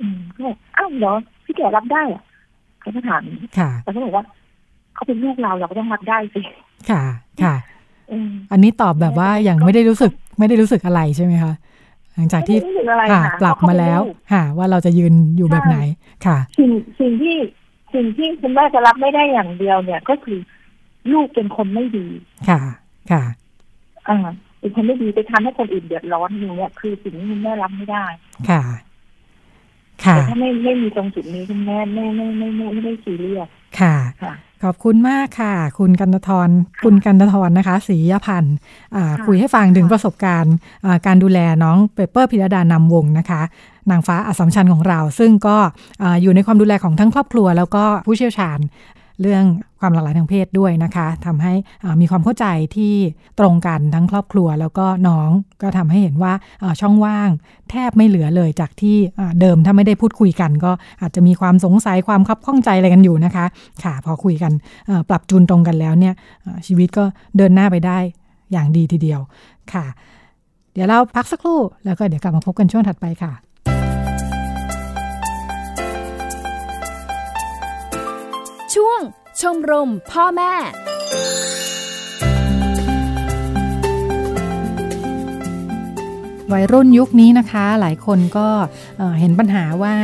[0.00, 1.14] อืมก็บอกอ้าวเหรอ
[1.44, 2.22] พี่แกรับได้อะ
[2.80, 3.22] เขาก็ถาม
[3.58, 4.24] ค่ะแต่เขาบอกว่า
[4.94, 6.42] เขาเป็นลูกเราเราก็ต้องรับได้สิ
[6.90, 7.02] ค่ะ
[7.42, 7.54] ค่ะ
[8.12, 11.52] อืมอันนี้ตอบแบบว่ายังไม่ได้รู้สึก ไม่ได้รู้สึกอะไรใช่ไหมคะ
[12.14, 15.76] หลังจากที่ไม่ได้รู้สึกอะไรค่ะค่ะปรับมาแล้วเพระเขเป็นกค่ะ ว่าเราจะยืนอยู่แบบไหน
[16.26, 16.70] ค่ะ สิ่ง
[17.00, 17.36] สิ่งที่
[17.94, 20.38] สิ่งที่คุณแม่จะรับไม่ได้อย่างเดียวเนี่ยก็คือ
[21.12, 22.06] ลูกเป็นคนไม่ดี
[22.48, 22.60] ค่ะ
[23.10, 23.22] ค่ะ
[24.08, 24.18] อ่า
[24.60, 28.04] เป็นคนไม่ดีไปทำให้คนอื่นเดือดร้อนอย่างเงี้ยคือสิ่งที่คุณแม่รับไม่ได้
[28.48, 28.62] ค่ะ
[30.04, 33.48] ค่ะแต่ถ้าไม่ไม่มีตรงจุดนี้คุณแม่ไม่ไม่ไม่ไม่ไม่ได้ซีเรียส
[33.80, 34.34] ค่ะค่ะ
[34.64, 36.48] ขอบคุณมากค่ะ คุณกันตทร
[36.84, 38.56] คุณกันตทรนะคะศรียพันธ์
[38.96, 43.42] อ่าค่ะคุยให้ฟังถึงค่ะประสบการณ์อ่าการดูแลน้องเปเปอร์พิรดานำวงนะคะ
[43.90, 45.56] นางฟ้าอัสมชัญของเรา ซึ่งก็
[46.02, 48.60] อ่าอยู่ในความดูแลของทั้งครอบครัว แล้วก็ผู้เชี่ยวชาญ
[49.22, 49.44] เรื่อง
[49.80, 51.54] ความหลากหลายทางเพศด้วยนะคะทำให้
[52.00, 52.94] มีความเข้าใจที่
[53.38, 55.30] ตรงกันทั้งครอบครัว แล้วก็น้อง
[55.62, 56.32] ก็ทำให้เห็นว่า
[56.80, 57.30] ช่องว่าง
[57.70, 58.96] แทบไม่เหลือเลยจากที่
[59.40, 63.46] เดิมถ้าไม่ได้พูดคุยกัน ก็อาจจะมีความสงสัยความคับข้องใจอะไรกันอยู่นะคะ
[63.84, 64.52] ค่ะพอคุยกัน
[65.08, 66.14] ปรับจูนตรงกันแล้วเนี่ย
[66.66, 67.04] ชีวิตก็
[67.36, 67.98] เดินหน้าไปได้
[68.52, 69.20] อย่างดีทีเดียว
[69.72, 69.86] ค่ะ
[70.72, 73.32] เดี๋ยวเราพักสักครู่แล้วก็เดี๋ยวกลับมาพบกันช่วงถัดไปค่ะ
[78.78, 79.02] ช่วง
[79.40, 80.52] ชมรมพ่อแม่
[86.52, 88.48] วัยรุ่นยุคนี้นะคะ หลายคนก็
[88.98, 89.94] เเห็นปัญหาว่า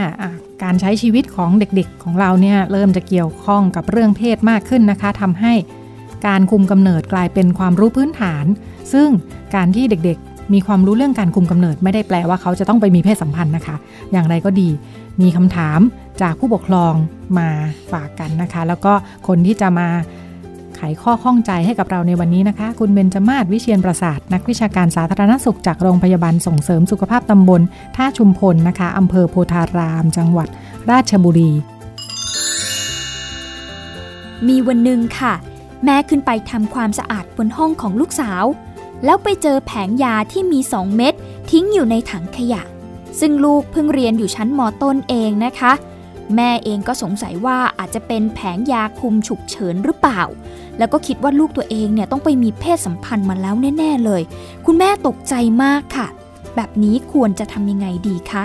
[0.63, 5.53] การใช้ชีวิตของเด็กๆ ของเราเนี่ยเริ่มจะเกี่ยวข้องกับเรื่องเพศมากขึ้นนะคะทำให้
[6.27, 8.45] การคุมกำเนิดกลายเป็นความรู้พื้นฐาน
[8.93, 9.09] ซึ่ง
[9.55, 13.77] การที่เด็กๆ มีความรู้เรื่องการคุมกำเนิด ไม่ได้แปลว่าเขาจะต้องไปมีเพศสัมพันธ์นะคะ
[14.13, 14.69] อย่างไรก็ดี
[15.21, 15.81] มีคำถาม
[16.23, 16.93] จากผู้ปกครอง
[17.39, 17.49] มา
[17.93, 18.93] ฝากกันนะคะ แล้วก็
[19.27, 19.89] คนที่จะมา
[20.77, 27.61] ไขข้อข้องใจให้กับเราในวันนี้นะคะ คุณเบญจมาศวิเชียนประสาท นักวิชาการสาธารณสุขจากโรงพยาบาลส่งเสริมสุขภาพตำบล
[27.97, 30.49] ท่าชุมพลนะคะอำเภอโพธาราม จังหวัด
[30.91, 31.53] ราชบุรี
[34.49, 35.35] มีวันหนึ่งค่ะ
[35.85, 38.45] แม่ขึ้นไปทำความสะอาดบนห้องของลูกสาว
[39.05, 41.15] แล้วไปเจอแผงยาที่มี2เม็ด
[41.51, 42.63] ทิ้งอยู่ในถังขยะ
[43.21, 45.73] ซึ่งลูกเพิ่งเรียนอยู่ชั้นมต้นเองนะคะ
[46.37, 50.23] แม่เองก็สงสัยว่าอาจจะเป็นแผงยาคุมฉุกเฉินหรือเปล่า
[50.79, 54.23] แล้วก็คิดว่าลูกตัวเองเนี่ยต้องไปมีเพศสัมพันธ์มาแล้วแน่ ๆ เลย
[54.67, 56.07] คุณแม่ตกใจมากค่ะ
[56.57, 58.45] แบบนี้ควรจะทำยังไงดีคะ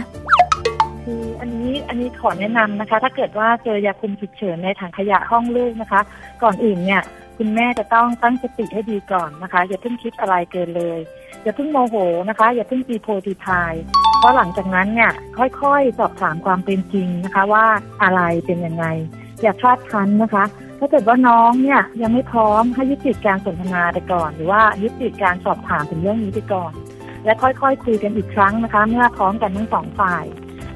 [1.03, 6.01] คืออันนี้อันนี้ขอแนะนำนะคะ ถ้าเกิดว่าเจอยาคุมฉุกเฉินในถังขยะห้องลูกนะคะ
[6.43, 7.01] ก่อนอื่นเนี่ย
[7.41, 10.99] คุณแม่จะต้องตั้งสติให้ดีก่อนนะคะ อย่าเพิ่งคิดอะไรเกินเลย
[11.43, 11.95] อย่าเพิ่งโมโห
[12.29, 13.73] นะคะ อย่าเพิ่งตีโพตีพาย
[14.17, 15.11] เพราะหลังจากนั้นเนี่ย
[15.61, 17.65] ค่อยๆ สอบถามความเป็นจริงนะคะ ว่า
[18.03, 18.85] อะไรเป็นยังไง
[19.41, 20.43] อย่าคลาดคั้นนะคะ
[20.79, 26.73] ถ้าเกิดว่าน้องเนี่ยยังไม่พร้อมให้ยุติการสนทนาไปก่อน หรือว่ายุติการสอบถามถึงเรื่องนี้ไปก่อน
[27.25, 30.25] และค่อยๆคคุยกันอีกครั้งนะคะ เมื่อพร้อมกันทั้งสองฝ่าย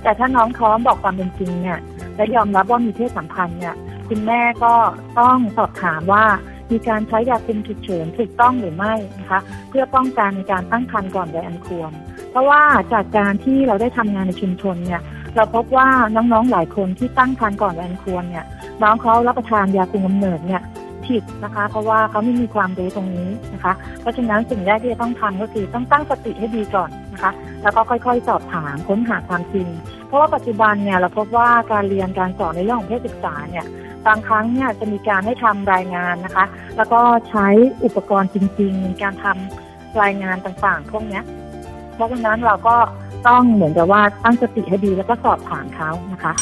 [0.04, 1.80] แต่ถ้าน้องพร้อมบอกความเป็นจริงเนี่ย
[2.16, 3.76] และยอมรับว่ามีเพศสัมพันธ์เนี่ย
[4.10, 4.74] คุณแม่ก็
[5.20, 6.26] ต้องสอบถามว่า
[6.74, 11.92] มีการใช้ยาคุมฉุกเฉินถูกต้องหรือไม่นะคะเพื่อป้องกันการตั้งครรภ์ก่อนวัยอันควร
[12.32, 12.62] เพราะว่า
[12.94, 15.02] จากการที่เราได้ทำงานในชุมชนเนี่ย
[15.36, 18.46] เราพบว่าน้องๆหลายคนที่ตั้งครรภ์ก่อนวัยอันควรเนี่ย
[18.84, 20.62] น้องเขารับประทานยาคุมกำเนิดเนี่ย
[21.06, 27.32] ผิดนะคะ เพราะว่าเขาไม่มีความรู้ตรงนี้นะคะ เพราะฉะนั้นสิ่งแรกที่จะต้องทำก็คือต้องตั้งสติให้ดีก่อนนะคะ
[27.64, 29.68] แล้วก็ค่อยๆ สอบถามค้นหาความจริง
[30.08, 33.66] เพราะว่าปัจจุบันเนี่ยเราพบว่าการเรียนการสอนในเรื่องของเพศศึกษาเนี่ย
[34.08, 36.46] บางครั้งเนี่ยจะมีการให้ทำรายงานนะคะ
[36.78, 37.48] แล้วก็ใช้
[37.84, 41.22] อุปกรณ์จริง ๆ ในการทำรายงานต่างๆ พวกนี้
[41.96, 42.76] เพราะฉะนั้นเราก็
[43.28, 46.34] ต้องเหมือนกับว่าตั้งสติให้ดีแล้วก็สอบถามเขานะคะ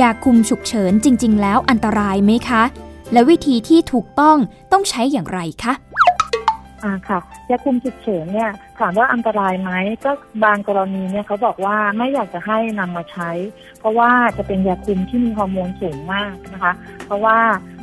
[0.00, 2.62] ยาคุมฉุกเฉินจริง ๆ แล้วอันตรายไหมคะ
[3.12, 4.36] และวิธีที่ถูกต้อง
[4.72, 5.72] ต้องใช้อย่างไรคะ
[6.84, 7.18] อ่าค่ะ
[7.50, 9.70] ยาคุมฉุกเฉินเนี่ยถามว่าอันตรายไหม
[10.04, 10.10] ก็
[10.44, 13.30] บางกรณีเนี่ยเขาบอกว่าไม่อยากจะให้นำมาใช้
[13.80, 16.72] เพราะว่าจะเป็นยาคุมที่มีฮอร์โมนสูงมากนะคะ
[17.04, 17.38] เพราะว่า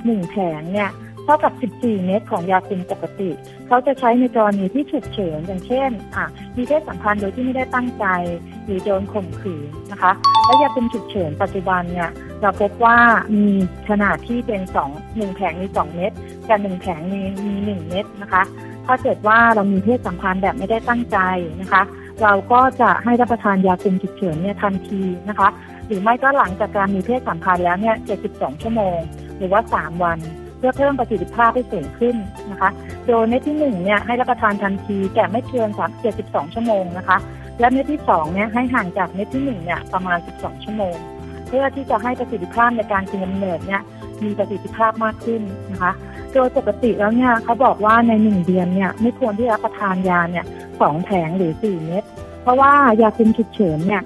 [0.05, 0.91] หนึ่งแผงเนี่ย
[1.25, 3.29] เท่ากับ 14 เม็ดของยาคุมปกติ
[3.67, 6.25] เขาจะใช้ในกรณีที่ฉุกเฉินอย่างเช่นอะ
[6.55, 8.05] มีเพศสัมพันธ์โดยที่ไม่ได้ตั้งใจ
[8.65, 10.11] หรือโดนข่มขืนนะคะ
[10.45, 12.09] และยาคุมฉุกเฉินปัจจุบันเนี่ย
[12.41, 12.97] เราพบว่า
[13.35, 13.47] มี
[13.89, 16.11] ขนาดที่เป็นสองหนึ่งแผงมีสองเม็ด
[16.47, 18.43] กับหนึ่งแผงมีมีหนึ่งเม็ดนะคะ
[18.87, 21.17] ถ้าเกิดว่าเรามีเพศสัมพันธ์แบบไม่ได้ตั้งใจ
[21.61, 21.81] นะคะ
[22.23, 25.47] เราก็จะให้รับประทานยาคุมฉุกเฉินเนี่ยทันทีนะคะ
[25.87, 27.95] หรือไม่ก็หลังจากการมีเพศสัมพันธ์แล้วเนี่ย
[28.29, 28.97] 72 ชั่วโมง
[29.37, 30.19] หรือว่า 3 วัน
[30.57, 32.15] เพื่อเพิ่มประสิทธิภาพให้สูงขึ้น
[32.51, 32.69] นะคะ
[33.07, 35.69] โดยเม็ดที่1เนี่ยให้รับประทานทันทีแต่ไม่เกิน
[36.11, 37.17] 72 ชั่วโมงนะคะ
[37.59, 40.95] และเม็ดที่2เนี่ยให้ห่างจากเม็ดที่1เนี่ยประมาณ 12 ชั่วโมง
[41.47, 43.81] เพื่อที่จะให้ประสิทธิภาพในการกินกำเนิดเนี่ย
[44.23, 45.91] มีประสิทธิภาพมากขึ้นนะคะ
[46.35, 50.45] โดยปกติแล้วเนี่ยเขาบอกว่าในหนึ่งเดือนเนี่ยไม่ควรที่รับประทานยาเนี่ย
[50.81, 52.03] สองแผงหรือสี่เม็ด
[52.41, 52.71] เพราะว่า
[53.01, 54.03] ยาคุมฉุกเฉินเนี่ย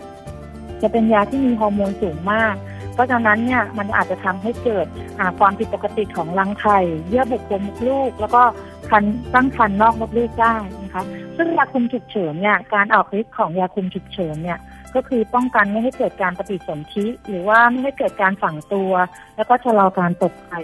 [0.81, 2.55] จะเป็นยาที่มีฮอร์โมนสูงมาก
[2.99, 4.85] ราะฉะนั้นเนี่ยมันอาจจะทำให้เกิด
[5.39, 8.41] ความผิดปกติของรังไข่เยื่อบุโพรงมดลูก แล้วก็
[8.89, 9.03] คัน
[9.33, 11.03] ตั้งคันนอกมดลูกได้นะคะ
[11.37, 14.59] ซึ่งยาคุมฉุกเฉินเนี่ยการออกฤทธิ์ของยาคุมฉุกเฉินเนี่ย
[14.95, 18.91] ก็คือป้องกันไม่ให้เกิดการปฏิสนธิหรือว่าไม่ให้เกิดการฝังตัว
[19.35, 20.61] แล้วก็ชะลอการตกไข่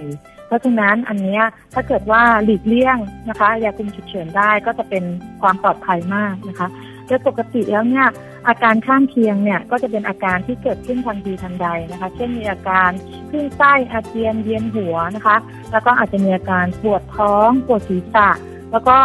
[0.48, 1.39] เพราะฉะนั้นอันนี้
[1.74, 2.98] ถ้าเกิดว่าหลีกเลี่ยง
[3.30, 5.04] นะคะยาคุมฉุกเฉินได้ก็จะเป็น
[5.41, 6.68] ความปลอดภัยมากนะคะ
[7.08, 8.08] โดยปกติแล้วเนี่ย
[8.48, 12.89] อาการข้างเคียงเนี่ยก็จะเป็นอาการที่เกิดขึ้นทันทีทันใดนะคะ เช่นมีอาการ
[13.32, 15.38] ขึ้นไส้อาเจียนเวียนหัวนะคะ
[15.72, 18.30] แล้วก็อาจจะมีอาการปวดท้องปวดศีรษะ
[18.72, 18.98] แล้วก็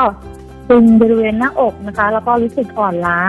[0.70, 3.20] ตึงบริเวณหน้าอกนะคะ แล้วก็รู้สึกอ่อนล้า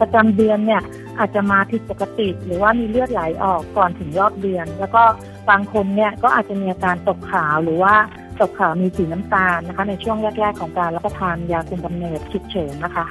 [0.00, 0.82] ประจำเดือนเนี่ย
[1.18, 5.02] อาจจะมาผิดปกติ หรือว่ามีเลือดไหลออกก่อนถึงรอบเดือน แล้วก็
[5.50, 7.94] บางคนเนี่ยก็อาจจะมีอาการตกขาวหรือว่า
[8.40, 13.06] ตกขาวมีสีน้ำตาลนะคะ ในช่วงแรกๆของการรับประทานยาคุมกำเนิดฉุกเฉินนะคะ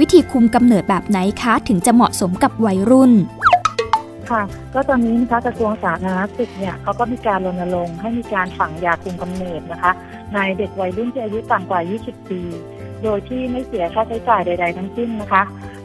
[0.00, 3.12] วิธีคุมกำเนิดแบบไหนคะถึงจะเหมาะสมกับวัยรุ่น
[4.30, 4.42] ค่ะ
[4.74, 9.92] ก็ตอนนี้นะคะกระทรวงสาธารณสุขเนี่ยเขาก็มีการรณรงค์ให้มีการฝังยาคุมกำเนิดนะคะ
[10.34, 12.42] ในเด็กวัยรุ่นที่อายุต่ำกว่า 20 ปี
[13.02, 15.42] โดยที่ไม่เสียค่าใช้จ่ายใด ๆ ทั้งสิ้นนะคะ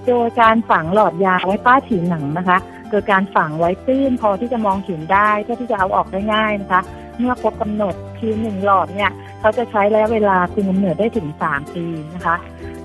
[0.07, 2.57] โดยการฝังหลอดยาไว้ใต้ผิวหนังนะคะ
[2.89, 6.81] โดยการฝังไว้ตื้นพอที่จะมองเห็นได้เพื่อที่จะเอาออกได้ง่ายนะคะ
[7.19, 11.85] เมื่อครบกำหนดคือหนึ่งหลอดเนี่ยเขาจะใช้ระยะเวลาคุมกำเนิดได้ถึง 3 ปี
[12.15, 12.35] นะคะ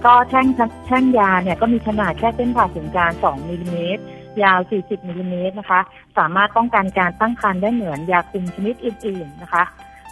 [0.04, 0.46] ก็แท่ง
[0.86, 4.02] แท่งยาเนี่ยก็มีขนาดแค่เส้นผ่าศูนย์กลาง2มิลลิเมตร
[4.42, 5.80] ยาว 40มิลลิเมตรนะคะ
[6.18, 9.62] สามารถป้องกันการตั้งครรภ์ได้เหมือนยาคุมชนิดอื่น ๆนะคะ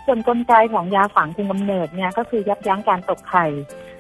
[0.07, 3.47] ส่วนกลไกของยาฝังคุมกำเนิดเนี่ยก็คือยับยั้งการตกไข่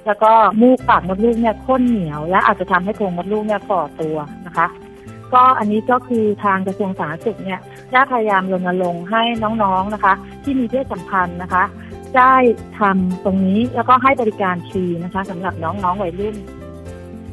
[0.09, 4.67] แล้วก็มูกปากมดลูกเนี่ยข้นเหนียว และอาจจะทำให้โพรงมดลูกเนี่ยฝ่อตัวนะคะ
[5.35, 7.61] ก็อันนี้ก็คือทางกระทรวงสาธารณสุขเนี่ย
[7.93, 9.23] ได้พยายามรณรงค์ให้
[9.63, 11.65] น้องๆนะคะ ที่มีเพศสัมพันธ์นะคะ
[12.17, 12.35] ได้
[12.79, 16.37] ทำตรงนี้แล้วก็ให้บริการฟรีนะคะสำหรับน้องๆวัยรุ่น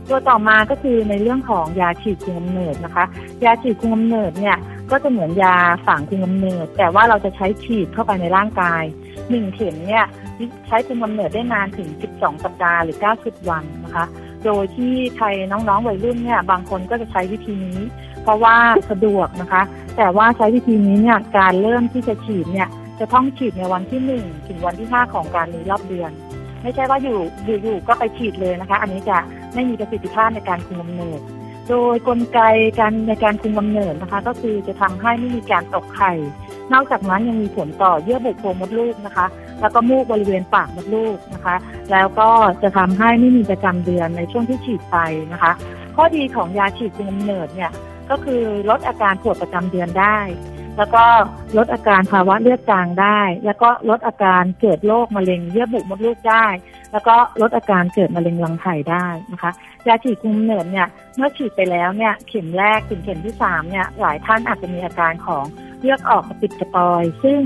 [0.09, 3.05] ตัวต่อมาก็คือในเรื่องของยาฉีดคุมกำเนิดนะคะ
[3.43, 4.57] ยาฉีดคุมกำเนิดเนี่ย
[4.91, 5.55] ก็จะเหมือนยา
[5.87, 8.83] ฝังคุมกำเนิด แต่ว่าเราจะใช้ฉีดเข้าไปในร่างกาย
[9.29, 10.05] หนึ่งเข็มเนี่ย
[10.67, 14.05] ใช้คุมกำเนิดได้นานถึง 12 สัปดาห์หรือ 90 วันนะคะ
[14.45, 17.79] โดยที่ไทยน้องๆวัยรุ่นเนี่ยบางคนก็จะใช้วิธีนี้
[18.23, 18.55] เพราะว่า
[18.91, 19.61] สะดวกนะคะ
[19.97, 26.11] แต่ว่าใช้วิธีนี้เนี่ยการเริ่มที่จะฉีดเนี่ยจะต้องฉีดในวันที่หนึ่งถึงวันที่ห้าของการมีรอบเดือน
[26.63, 27.19] ไม่ใช่ว่าอยู่
[27.63, 29.17] อยู่ๆก็ไปฉีดเลยนะคะ อันนี้จะ
[29.53, 31.19] ไม่มีประสิทธิภาพในการคุมกำเนิด
[31.69, 32.39] โดยกลไก
[32.79, 36.13] การในการคุมกำเนิดนะคะ ก็คือจะทำให้ไม่มีการตกไข่
[36.73, 39.25] นอกจากนั้นยังมีผลต่อเยื่อบุโพรงมดลูกนะคะ
[39.61, 41.55] แล้วก็มูกบริเวณปากมดลูกนะคะ
[41.91, 42.29] แล้วก็
[42.63, 44.97] จะทำให้ไม่มีประจำเดือนในช่วงที่ฉีดไป
[45.33, 45.51] นะคะ
[45.95, 47.71] ข้อดีของยาฉีดคุมกำเนิดเนี่ย
[48.09, 50.17] ก็คือลดอาการปวดประจำเดือนได้
[50.77, 51.03] แล้วก็
[51.57, 56.45] ลดอาการภาวะเลือดจางได้ แล้วก็ลดอาการเกิดโรคมะเร็งเยื่อบุมดลูกได้
[56.91, 59.51] แล้วก็ลดอาการเกิดมะเร็งรังไข่ได้นะคะ
[59.87, 65.43] ยาฉีดคุมเนิดเนี่ยเมื่อฉีดไปแล้วเนี่ยเข็มแรกถึงเข็มที่สามเนี่ยหลายท่านอาจจะมีอาการของ
[65.79, 67.41] เลือดออกกระปิดกระปอย ซึ่ง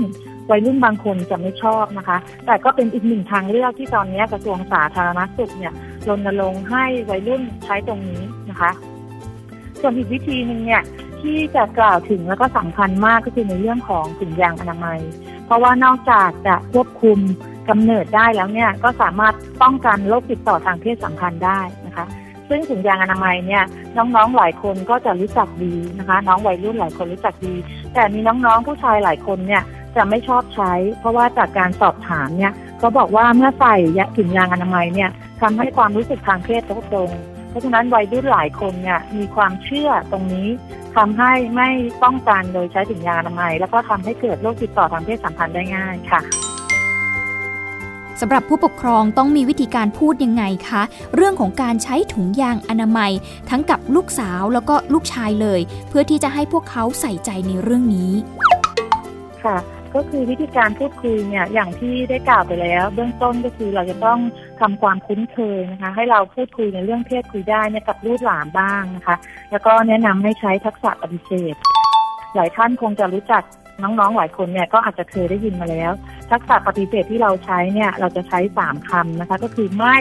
[0.50, 5.72] วัยรุ่นบางคนจะไม่ชอบนะคะ แต่ก็เป็นอีกหนึ่งทางเลือกที่ตอนนี้กระทรวงสาธารณสุขเนี่ย
[6.08, 8.70] รณรงค์ให้วัยรุ่นใช้ตรงนี้นะคะ
[9.80, 10.82] ส่วนอีกวิธีหนึ่งเนี่ย
[11.20, 15.00] ที่จะกล่าวถึงแล้วก็สำคัญมากก็คือในเรื่องของถุงยางอนามัย
[15.46, 17.18] เพราะว่านอกจากจะควบคุม
[17.70, 22.06] กำเนิดได้แล้วเนี่ยก็สามารถป้องกันโรคติดต่อทางเพศสัมพันธ์ได้นะคะ
[22.48, 23.62] ซึ่งถุงยางอนามัยเนี่ย
[23.96, 27.54] น้องๆหลายคนก็จะรู้จักดีนะคะ น้องวัยรุ่นหลายคนรู้จักดี
[27.94, 29.62] แต่มีน้องๆผู้ชายหลายคนเนี่ย
[29.96, 33.76] จะไม่ชอบใช้ เพราะว่าจากการสอบถามเนี่ยเขาบอกว่าเมื่อใส่
[34.16, 35.10] ถุงยางอนามัยเนี่ย
[35.40, 37.10] ทำให้ความรู้สึกทางเพศลดลง
[37.50, 40.48] เพราะฉะนั้นวัยรุ่นหลายคนเนี่ยมีความเชื่อตรงนี้
[40.96, 41.68] ทำให้ไม่
[42.02, 46.20] ป้องกันโดยใช้ถุงยางอนามัย แล้วก็ทำให้เกิดโรคติดต่อทางเพศสัมพันธ์ได้ง่ายค่ะ
[48.20, 50.82] สำหรับผู้ปกครองต้องมีวิธีการพูดยังไงคะ
[51.14, 53.12] เรื่องของการใช้ถุงยางอนามัย
[53.50, 58.12] ทั้งกับลูกสาวแล้วก็ลูกชายเลย เพื่อที่จะให้พวกเขาใส่ใจในเรื่องนี้
[59.44, 59.56] ค่ะ
[59.94, 64.18] ก็คือวิธีการพูดคุยเนี่ยอย่างที่ได้กล่าวไปแล้ว เบื้องต้นก็คือเราจะต้อง
[64.60, 69.16] ทำความคุ้นเคยนะคะ ให้เราพูดคุยในเรื่องเพศคุยได้เนี่ยกับลูกหลานบ้างนะคะ
[69.50, 71.54] แล้วก็แนะนำให้ใช้ทักษะปฏิเสธ
[72.34, 73.42] หลายท่านคงจะรู้จัก
[73.82, 75.92] น้องๆหลายคนเนี่ยก็อาจจะเคยได้ยินมาแล้ว
[76.30, 79.98] ทักษะปฏิเสธที่เราใช้เนี่ยเราจะใช้สามคำนะคะ ก็คือไม่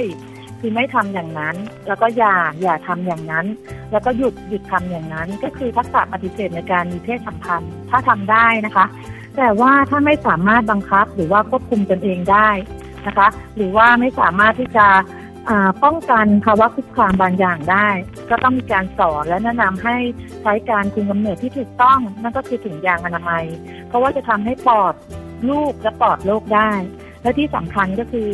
[0.59, 1.55] คือไม่ทำอย่างนั้น
[1.87, 3.45] แล้วก็อย่าอย่าทำอย่างนั้น
[3.91, 8.85] แล้วก็หยุดหยุดทำอย่างนั้น ก็คือทักษะปฏิเสธในการมีเพศสัมพันธ์ถ้าทำได้นะคะ
[9.37, 12.49] แต่ว่าถ้าไม่สามารถบังคับหรือว่าควบคุมตนเองได้
[13.07, 14.87] นะคะ หรือว่าไม่สามารถที่จะ
[15.83, 17.87] ป้องกันภาวะคุกคามบางอย่างได้
[18.29, 19.97] ก็ต้องมีการสอนและแนะนำให้
[20.41, 23.45] ใช้การคุมกำเนิดที่ถูกต้อง นั่นก็คือถุงยางอนามัย
[23.87, 24.93] เพราะว่าจะทำให้ปลอด
[25.49, 26.71] ลูกและปลอดโรคได้
[27.21, 28.29] และที่สำคัญก็คือ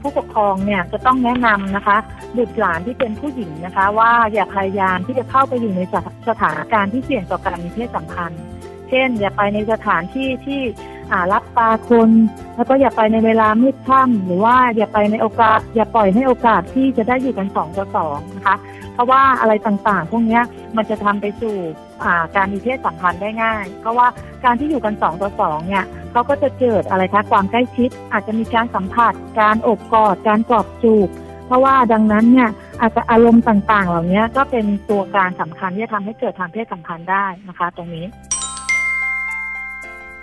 [0.00, 1.96] ผู้ปกครองเนี่ยจะต้องแนะนำนะคะ
[2.36, 5.80] บุตรหลานที่เป็นผู้หญิงนะคะ ว่าอย่าพยายามที่จะเข้าไปอยู่ใน
[6.28, 8.42] สถานการณ์ที่เสี่ยงต่อการมีเพศสัมพันธ์
[8.88, 12.10] เช่น อย่าไปในสถานที่ที่่ารับตาคน
[12.56, 18.56] แล้วก็อย่าไปในเวลามืดค่ำหรือว่าอย่าไปในโอกาส อย่าปล่อยให้โอกาสที่จะได้อยู่กันสองต่อสองนะคะ
[18.94, 20.40] เพราะว่าอะไรต่างๆ พวกนี้
[20.76, 21.56] มันจะทำไปสู่
[22.36, 24.06] การมีเพศสัมพันธ์ได้ง่าย เพราะว่า
[24.44, 31.08] การที่อยู่กันสองต่อสองเนี่ยเขาก็จะเกิดอะไรคะความใกล้ชิด อาจจะมีการสัมผัส การอบกอด การกอดจูบ
[31.46, 32.50] เพราะว่าดังนั้นเนี่ย
[32.80, 38.04] อาจจะอารมณ์ต่างๆ เหล่านี้ก็เป็นตัวการสำคัญที่จะทำให้เกิดทางเพศสัมพันธ์ได้นะคะ ตรงนี้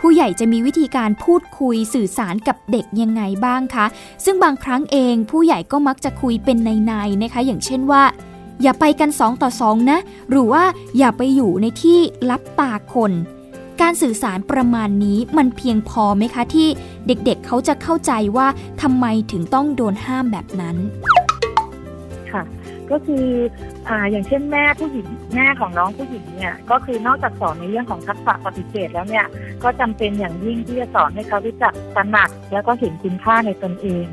[0.08, 3.86] ผู้ใหญ่จะมีวิธีการพูดคุยสื่อสารกับเด็กยังไงบ้างคะ
[4.26, 8.04] ซึ่งบางครั้งเองผู้ใหญ่ก็มักจะคุยเป็นในๆนะคะ อย่างเช่นว่า
[8.62, 10.00] อย่าไปกันสองต่อสองนะ
[10.30, 10.64] หรือว่า
[10.98, 12.00] อย่าไปอยู่ในที่
[12.30, 13.12] รับตาคน
[13.82, 16.68] การสื่อสารประมาณนี้มันเพียงพอไหมคะที่
[17.08, 18.48] เด็กๆเเขาจะเข้าใจว่า
[18.82, 20.76] ทำไมถึงต้องโดนห้ามแบบนั้น
[22.92, 23.26] ก็คือ
[23.88, 29.26] อ่าอย่างเช่นแม่ผู้หญิงแม่ของน้องผู้หญิงเนี่ยก็คือนอกจากสอนในเรื่องของทักษะปฏิเสธแล้วเนี่ย
[29.64, 34.06] ก็จำเป็นอย่างยิ่งที่จะสอนให้เขารู้จักตระหนัก แล้วก็เห็นคุณค่าในตนเอง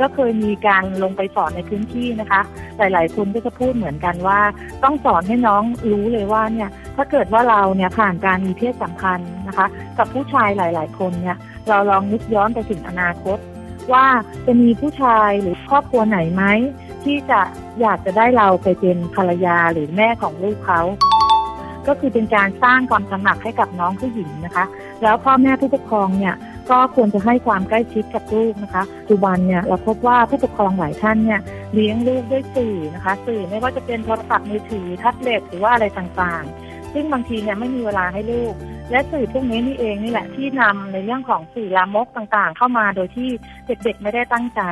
[0.00, 2.40] ก็เคยมีการลงไปสอนในพื้นที่นะคะ
[2.78, 4.40] หลาย ๆ คนก็จะพูดเหมือนกันว่า
[4.84, 9.66] ต้องสอนให้น้องรู้เลยว่าเนี่ยถ้าเกิดว่าเราเนี่ยผ่านการมีเพศสัมพันธ์นะคะ
[9.98, 11.36] กับผู้ชายหลาย ๆ คนเนี่ย
[11.68, 13.38] เราลองนึกย้อนไปถึงอนาคต
[13.92, 14.06] ว่า
[14.46, 16.44] จะมีผู้ชายหรือครอบครัวไหนไหม
[17.04, 17.40] ที่จะ
[17.80, 20.80] อยากจะได้เราไปเป็นภรรยาหรือแม่ของลูกเขา
[21.86, 24.64] ก็คือเป็นการสร้างความตระหนักให้กับน้องผู้หญิงนะคะ
[25.02, 26.34] แล้วพ่อแม่ผู้ปกครองเนี่ย
[26.70, 31.40] ก็ควรจะให้ความใกล้ชิดกับลูกนะคะปัจจุบันเนี่ยเราพบว่าผู้ปกครองหลายท่านเนี่ย
[31.74, 38.54] เลี้ยงลูกด้วยสื่อนะคะ สื่อไม่ว่าจะเป็นโทรศัพท์มือถือแท็บเล็ตหรือว่าอะไรต่างๆ ซึ่งบางทีเนี่ยไม่มีเวลาให้ลูก
[38.90, 43.28] และสื่อพวกนี้นี่เองนี่แหละที่นำในเรื่องของสื่อลามกต่างๆ เข้ามาโดยที่
[43.66, 44.62] เด็กๆไม่ได้ตั้งใจ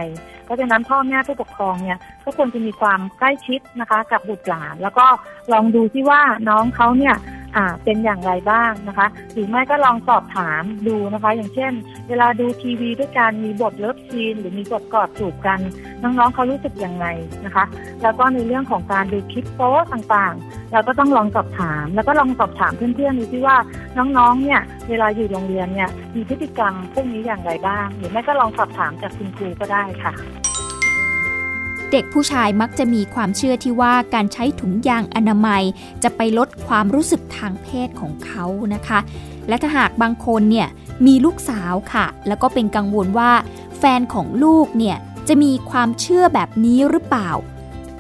[0.45, 5.07] เพราะฉะนั้นพ่อแม่ผู้ปกครองเนี่ยก็ควรจะมีความใกล้ชิดนะคะ กับบุตรหลาน แล้วก็
[5.53, 7.15] ลองดูที่ว่าน้องเขาเนี่ย
[7.85, 11.73] เป็นอย่างไรบ้างนะคะ หรือไม่ก็ลองสอบถามดูนะคะ อย่างเช่น
[12.09, 15.61] เวลาดูทีวีด้วยกันมีบท love scene หรือมีบทกอดจูบกัน
[16.03, 17.07] น้องๆเขารู้สึกยังไง
[17.45, 17.65] นะคะ
[18.03, 23.57] แล้วก็ในเรื่องของการดูคลิปโป๊ต่างๆ เราก็ต้องลองสอบถาม แล้วก็ลองสอบถามเพื่อนๆดูที่ว่า
[23.99, 30.15] น้องๆเนี่ย เวลาอยู่โรงเรียนเนี่ยมีพฤติกรรมพวกนี้อย่างไรบ้าง หรือไม่ก็ลองสอบถามจากคุณครูก็ได้ค่ะ
[31.93, 35.63] เด็กผู้ชายมักจะมีความเชื่อที่ว่าการใช้ถุงยางอนามัย
[36.03, 38.99] จะไปลดความรู้สึกทางเพศของเขานะคะ
[39.49, 40.69] และถ้าหากบางคนเนี่ย
[41.07, 43.33] มีลูกสาวค่ะ แล้วก็เป็นกังวลว่า
[43.79, 44.97] แฟนของลูกเนี่ย
[45.29, 47.31] จะมีความเชื่อแบบนี้หรือเปล่า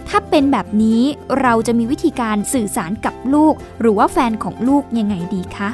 [0.08, 1.02] ถ้าเป็นแบบนี้
[1.40, 5.70] เราจะมีวิธีการสื่อสารกับลูก หรือว่าแฟนของลูกยังไงดีคะ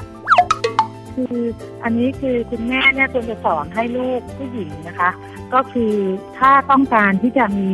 [1.14, 1.42] คือ
[1.84, 5.10] อันนี้คือคุณแม่เนี่ยควรจะสอนให้ลูกผู้หญิงนะคะ
[5.54, 5.94] ก็คือ
[6.38, 7.70] ถ้าต้องการที่จะมี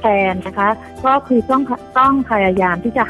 [0.00, 0.68] แฟนนะคะ
[1.06, 1.62] ก็คือต้อง
[1.98, 3.04] ต้องพยายามที่จะ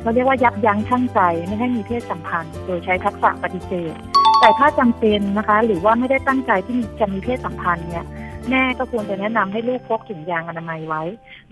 [0.00, 3.94] เขาเรียกว่ายับยั้งชั่งใจไม่ให้มีเพศสัมพันธ์ โดยใช้ทักษะปฏิเสธ
[4.40, 8.06] แต่ถ้าจำเป็นนะคะ หรือว่าไม่ได้ตั้งใจที่จะมีเพศสัมพันธ์เนี่ย
[8.50, 11.02] แม่ก็ควรจะแนะนำให้ลูกพกถุงยางอนามัยไว้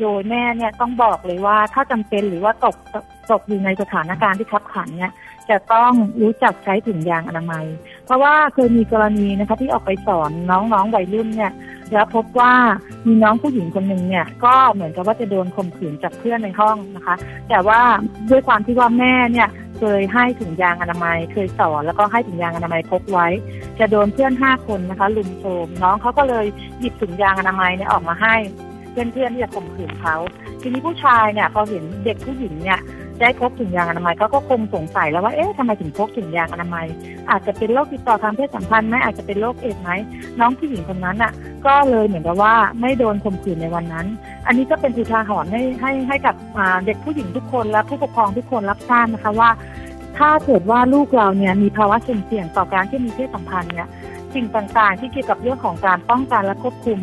[0.01, 2.77] โดยแม่เนี่ยต้องบอกเลยว่าถ้าจำเป็นหรือว่าตก
[3.31, 5.13] ตกอยู่ในสถานการณ์ที่ขับขันเนี่ย
[5.51, 5.93] จะต้อง
[6.23, 7.67] รู้จักใช้ถุงยางอนามัย
[8.05, 11.53] เพราะว่าเคยมีกรณีนะคะที่ออกไปสอนน้องๆวัยรุ่นเนี่ย
[11.93, 12.53] แล้วพบว่า
[13.07, 17.15] มีน้องผู้หญิงคนหนึ่งเนี่ย ก็เหมือนกับว่าจะโดนข่มขืนจากเพื่อนในห้องนะคะ
[17.49, 17.81] แต่ว่า
[18.31, 23.29] ด้วยความที่ว่าแม่เนี่ย เคยให้ถุงยางอนามัย เคยสอนแล้วก็ให้ถุงยางอนามัยพกไว้
[23.79, 26.47] จะโดนเพื่อนห้าคนนะคะลุมโทมน้องเขาก็เลย
[26.81, 28.35] หยิบถุงยางอนามัยเนี่ยออกมาให้
[28.91, 30.17] เพื่อนๆที่จะข่มขืนเขา
[30.61, 32.81] ทีนี้ผู้ชายเนี่ยพอเห็นเด็กผู้หญิงเนี่ย
[33.21, 36.87] ได้พกถุงยางอนามัยเขาก็คงสงสัยแล้วว่าเอ๊ะทำไมถึงพกถุงยางอนามัย
[37.31, 39.91] อาจจะเป็นโรคติดต่อทางเพศสัมพันธ์ไหมอาจจะเป็นโรคเอดไหม
[40.41, 41.33] น้องผู้หญิงคนนั้นอะ
[41.67, 44.07] ก็เลยเหมือนกับว่าไม่โดนข่มขืนในวันนั้น
[44.47, 46.35] อันนี้ก็เป็นอุทาหรณ์ให้ให้ให้กับ
[46.85, 49.51] เด็กผู้หญิงทุกคนและผู้ปกครองทุกคนรับทราบนะคะว่า
[50.19, 53.89] ถ้าเกิดว่าลูกเราเนี่ยมีภาวะเสี่ยงต่อการที่มีเพศสัมพันธ์เนี่ย
[54.35, 56.99] สิ่งต่างๆ ที่เกี่ยวกับเรื่องของการป้องกันและควบคุม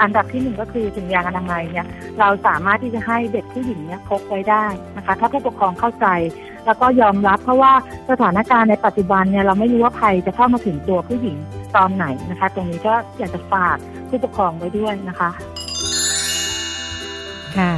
[0.00, 1.86] อันดับที่หนึ่งก็คือถุงยางอนามัยเนี่ย
[2.18, 4.66] เราสามารถที่จะให้เด็กผู้หญิงเนี่ยพกไว้ได้
[4.96, 6.06] นะคะ ถ้าผู้ปกครองเข้าใจ
[6.66, 7.72] แล้วก็ยอมรับเพราะว่า
[8.10, 11.36] สถานการณ์ในปัจจุบันเนี่ยเราไม่รู้ว่าภัยจะเข้ามาถึงตัวผู้หญิง
[11.76, 13.76] ตอนไหนนะคะ ตรงนี้ก็อยากจะฝาก
[14.08, 15.30] ผู้ปกครองไว้ด้วยนะคะ
[17.56, 17.72] ค่ะ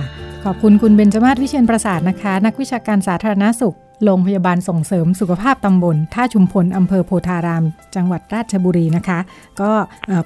[0.44, 7.64] ขอบคุณคุณเบญจมาศวิเชียนประสาทนะคะ นักวิชาการสาธารณสุข โรงพยาบาลส่งเสริมสุขภาพตำบลท่าชุมพลอำเภอโพธาราม
[7.96, 9.18] จังหวัดราชบุรีนะคะ
[9.60, 9.70] ก็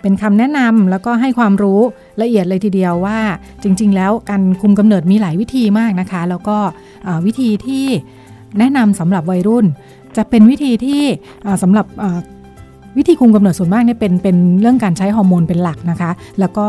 [0.01, 1.81] เป็นคำแนะนำแล้วก็ให้ความรู้
[2.23, 3.19] ละเอียดเลยทีเดียวว่า
[3.63, 6.57] จริง ๆ แล้วการคุมกำเนิดมีหลายวิธีมากนะคะ แล้วก็
[7.27, 7.87] วิธีที่
[8.59, 9.67] แนะนำสำหรับวัยรุ่น
[10.17, 11.03] จะเป็นวิธีที่
[11.63, 11.87] สำหรับ
[12.97, 16.11] วิธีคุมกำเนิดส่วนมากเนี่ยเป็นเป็นเรื่องการใช้ฮอร์โมนเป็นหลักนะคะ
[16.41, 16.67] แล้วก็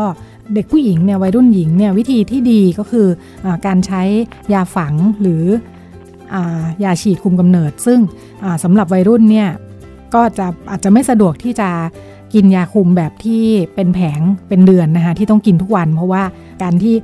[0.54, 3.06] เด็กผู้หญิงเนี่ยวัยรุ่นหญิงเนี่ยวิธีที่ดีก็คือ
[3.44, 4.02] อการใช้
[4.52, 5.44] ยาฝังหรือ
[6.84, 7.98] ยาฉีดคุมกำเนิด ซึ่ง
[8.64, 9.48] สำหรับวัยรุ่นเนี่ย
[10.14, 11.70] ก็จะอาจจะไม่สะดวกที่จะ
[12.34, 16.22] กินยาคุมแบบที่เป็นแผงเป็นเดือนนะคะที่ต้องกินทุกวัน เพราะว่า
[16.62, 16.94] การที่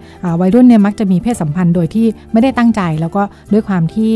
[0.40, 3.22] วัยรุ่นเนี่ยมักจะมีเพศสัมพันธ์โดยที่ไม่ได้ตั้งใจ แล้วก็
[3.52, 4.12] ด้วยความที่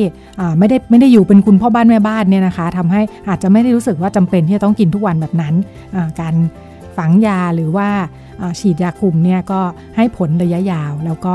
[0.58, 5.54] ไม่ได้ไม่ได้อยู่เป็นคุณพ่อบ้านแม่บ้านเนี่ยนะคะทำให้อาจจะไม่ได้รู้สึกว่าจำเป็นที่จะต้องกินทุกวันแบบนั้น
[6.20, 6.34] การ
[6.96, 7.88] ฝังยาหรือว่า
[8.60, 9.60] ฉีดยาคุมเนี่ยก็
[9.96, 11.34] ให้ผลระยะยาว แล้วก็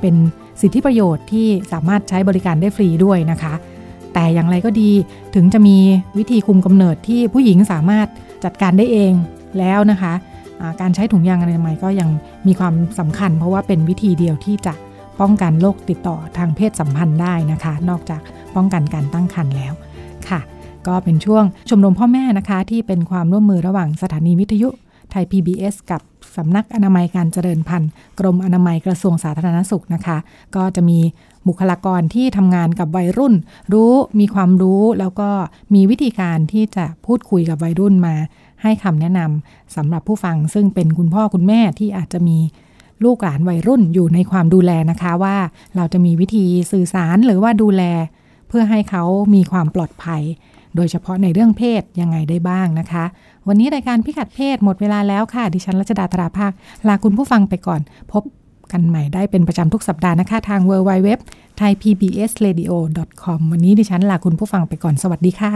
[0.00, 0.14] เป็น
[0.62, 3.54] สิทธิประโยชน์ที่สามารถใช้บริการได้ฟรีด้วยนะคะ
[4.14, 4.90] แต่อย่างไรก็ดี
[5.34, 5.76] ถึงจะมี
[6.18, 8.06] วิธีคุมกำเนิดที่ผู้หญิงสามารถ
[8.44, 9.12] จัดการได้เอง
[9.58, 10.12] แล้วนะคะ
[10.80, 12.08] การใช้ถุงยางอนามัยก็ยัง
[12.46, 14.74] มีความสำคัญ เพราะว่าเป็นวิธีเดียวที่จะ
[15.20, 18.20] ป้องกันโรคติดต่อทางเพศสัมพันธ์ได้นะคะ นอกจาก
[18.56, 19.72] ป้องกันการตั้งครรภ์แล้ว
[20.28, 20.40] ค่ะ
[20.86, 24.68] ก็เป็นช่วงชมรมพ่อแม่นะคะ ที่เป็นความร่วมมือระหว่างสถานีวิทยุ
[25.10, 26.00] ไทย PBS กับ
[26.36, 30.18] สำนักอนามัยการเจริญพันธุ์ กรมอนามัยกระทรวงสาธารณสุขนะคะ
[30.56, 30.98] ก็จะมี
[31.48, 33.34] บุคลากรที่ทำงานกับวัยรุ่น
[33.72, 35.30] รู้มีความรู้แล้วก็
[35.74, 38.14] มีวิธีการที่จะพูดคุยกับวัยรุ่นมา
[38.62, 42.38] ให้คำแนะนำสำหรับผู้ฟังซึ่งเป็นคุณพ่อคุณแม่ที่อาจจะมี
[43.04, 45.36] ลูกหลานวัยรุ่นอยู่ในความดูแลนะคะว่า
[45.76, 47.82] เราจะมีวิธีสื่อสารหรือว่าดูแล
[48.48, 49.04] เพื่อให้เขา
[49.34, 50.22] มีความปลอดภัย
[50.76, 53.04] โดยเฉพาะในเรื่องเพศยังไงได้บ้างนะคะ
[53.48, 56.52] วันนี้รายการพิกัดเพศหมดเวลาแล้วค่ะ ดิฉันรัชดาธราภาค
[56.88, 57.80] ลาคุณผู้ฟังไปก่อน
[58.12, 58.22] พบ
[58.72, 61.08] กันใหม่ได้เป็นประจำทุกสัปดาห์นะคะ ทาง w w w
[61.60, 62.72] t h a i p b s r a d i o
[63.22, 65.52] com วันนี้ดิฉันลาคุณผู้ฟังไปก่อนสวัสดีค่ะ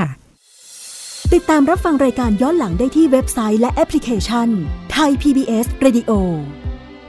[1.35, 4.49] ติดตามรับฟังรายการย้อนหลังได้ที่เว็บไซต์และแอปพลิเคชัน
[4.93, 6.13] ไทย PBS Radio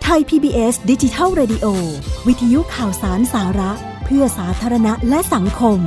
[0.04, 1.66] ไทย PBS ดิจิทัล Radio
[2.28, 3.72] วิทยุข่าวสารสาระ
[4.06, 5.80] เพื่อสาธารณะและสังคม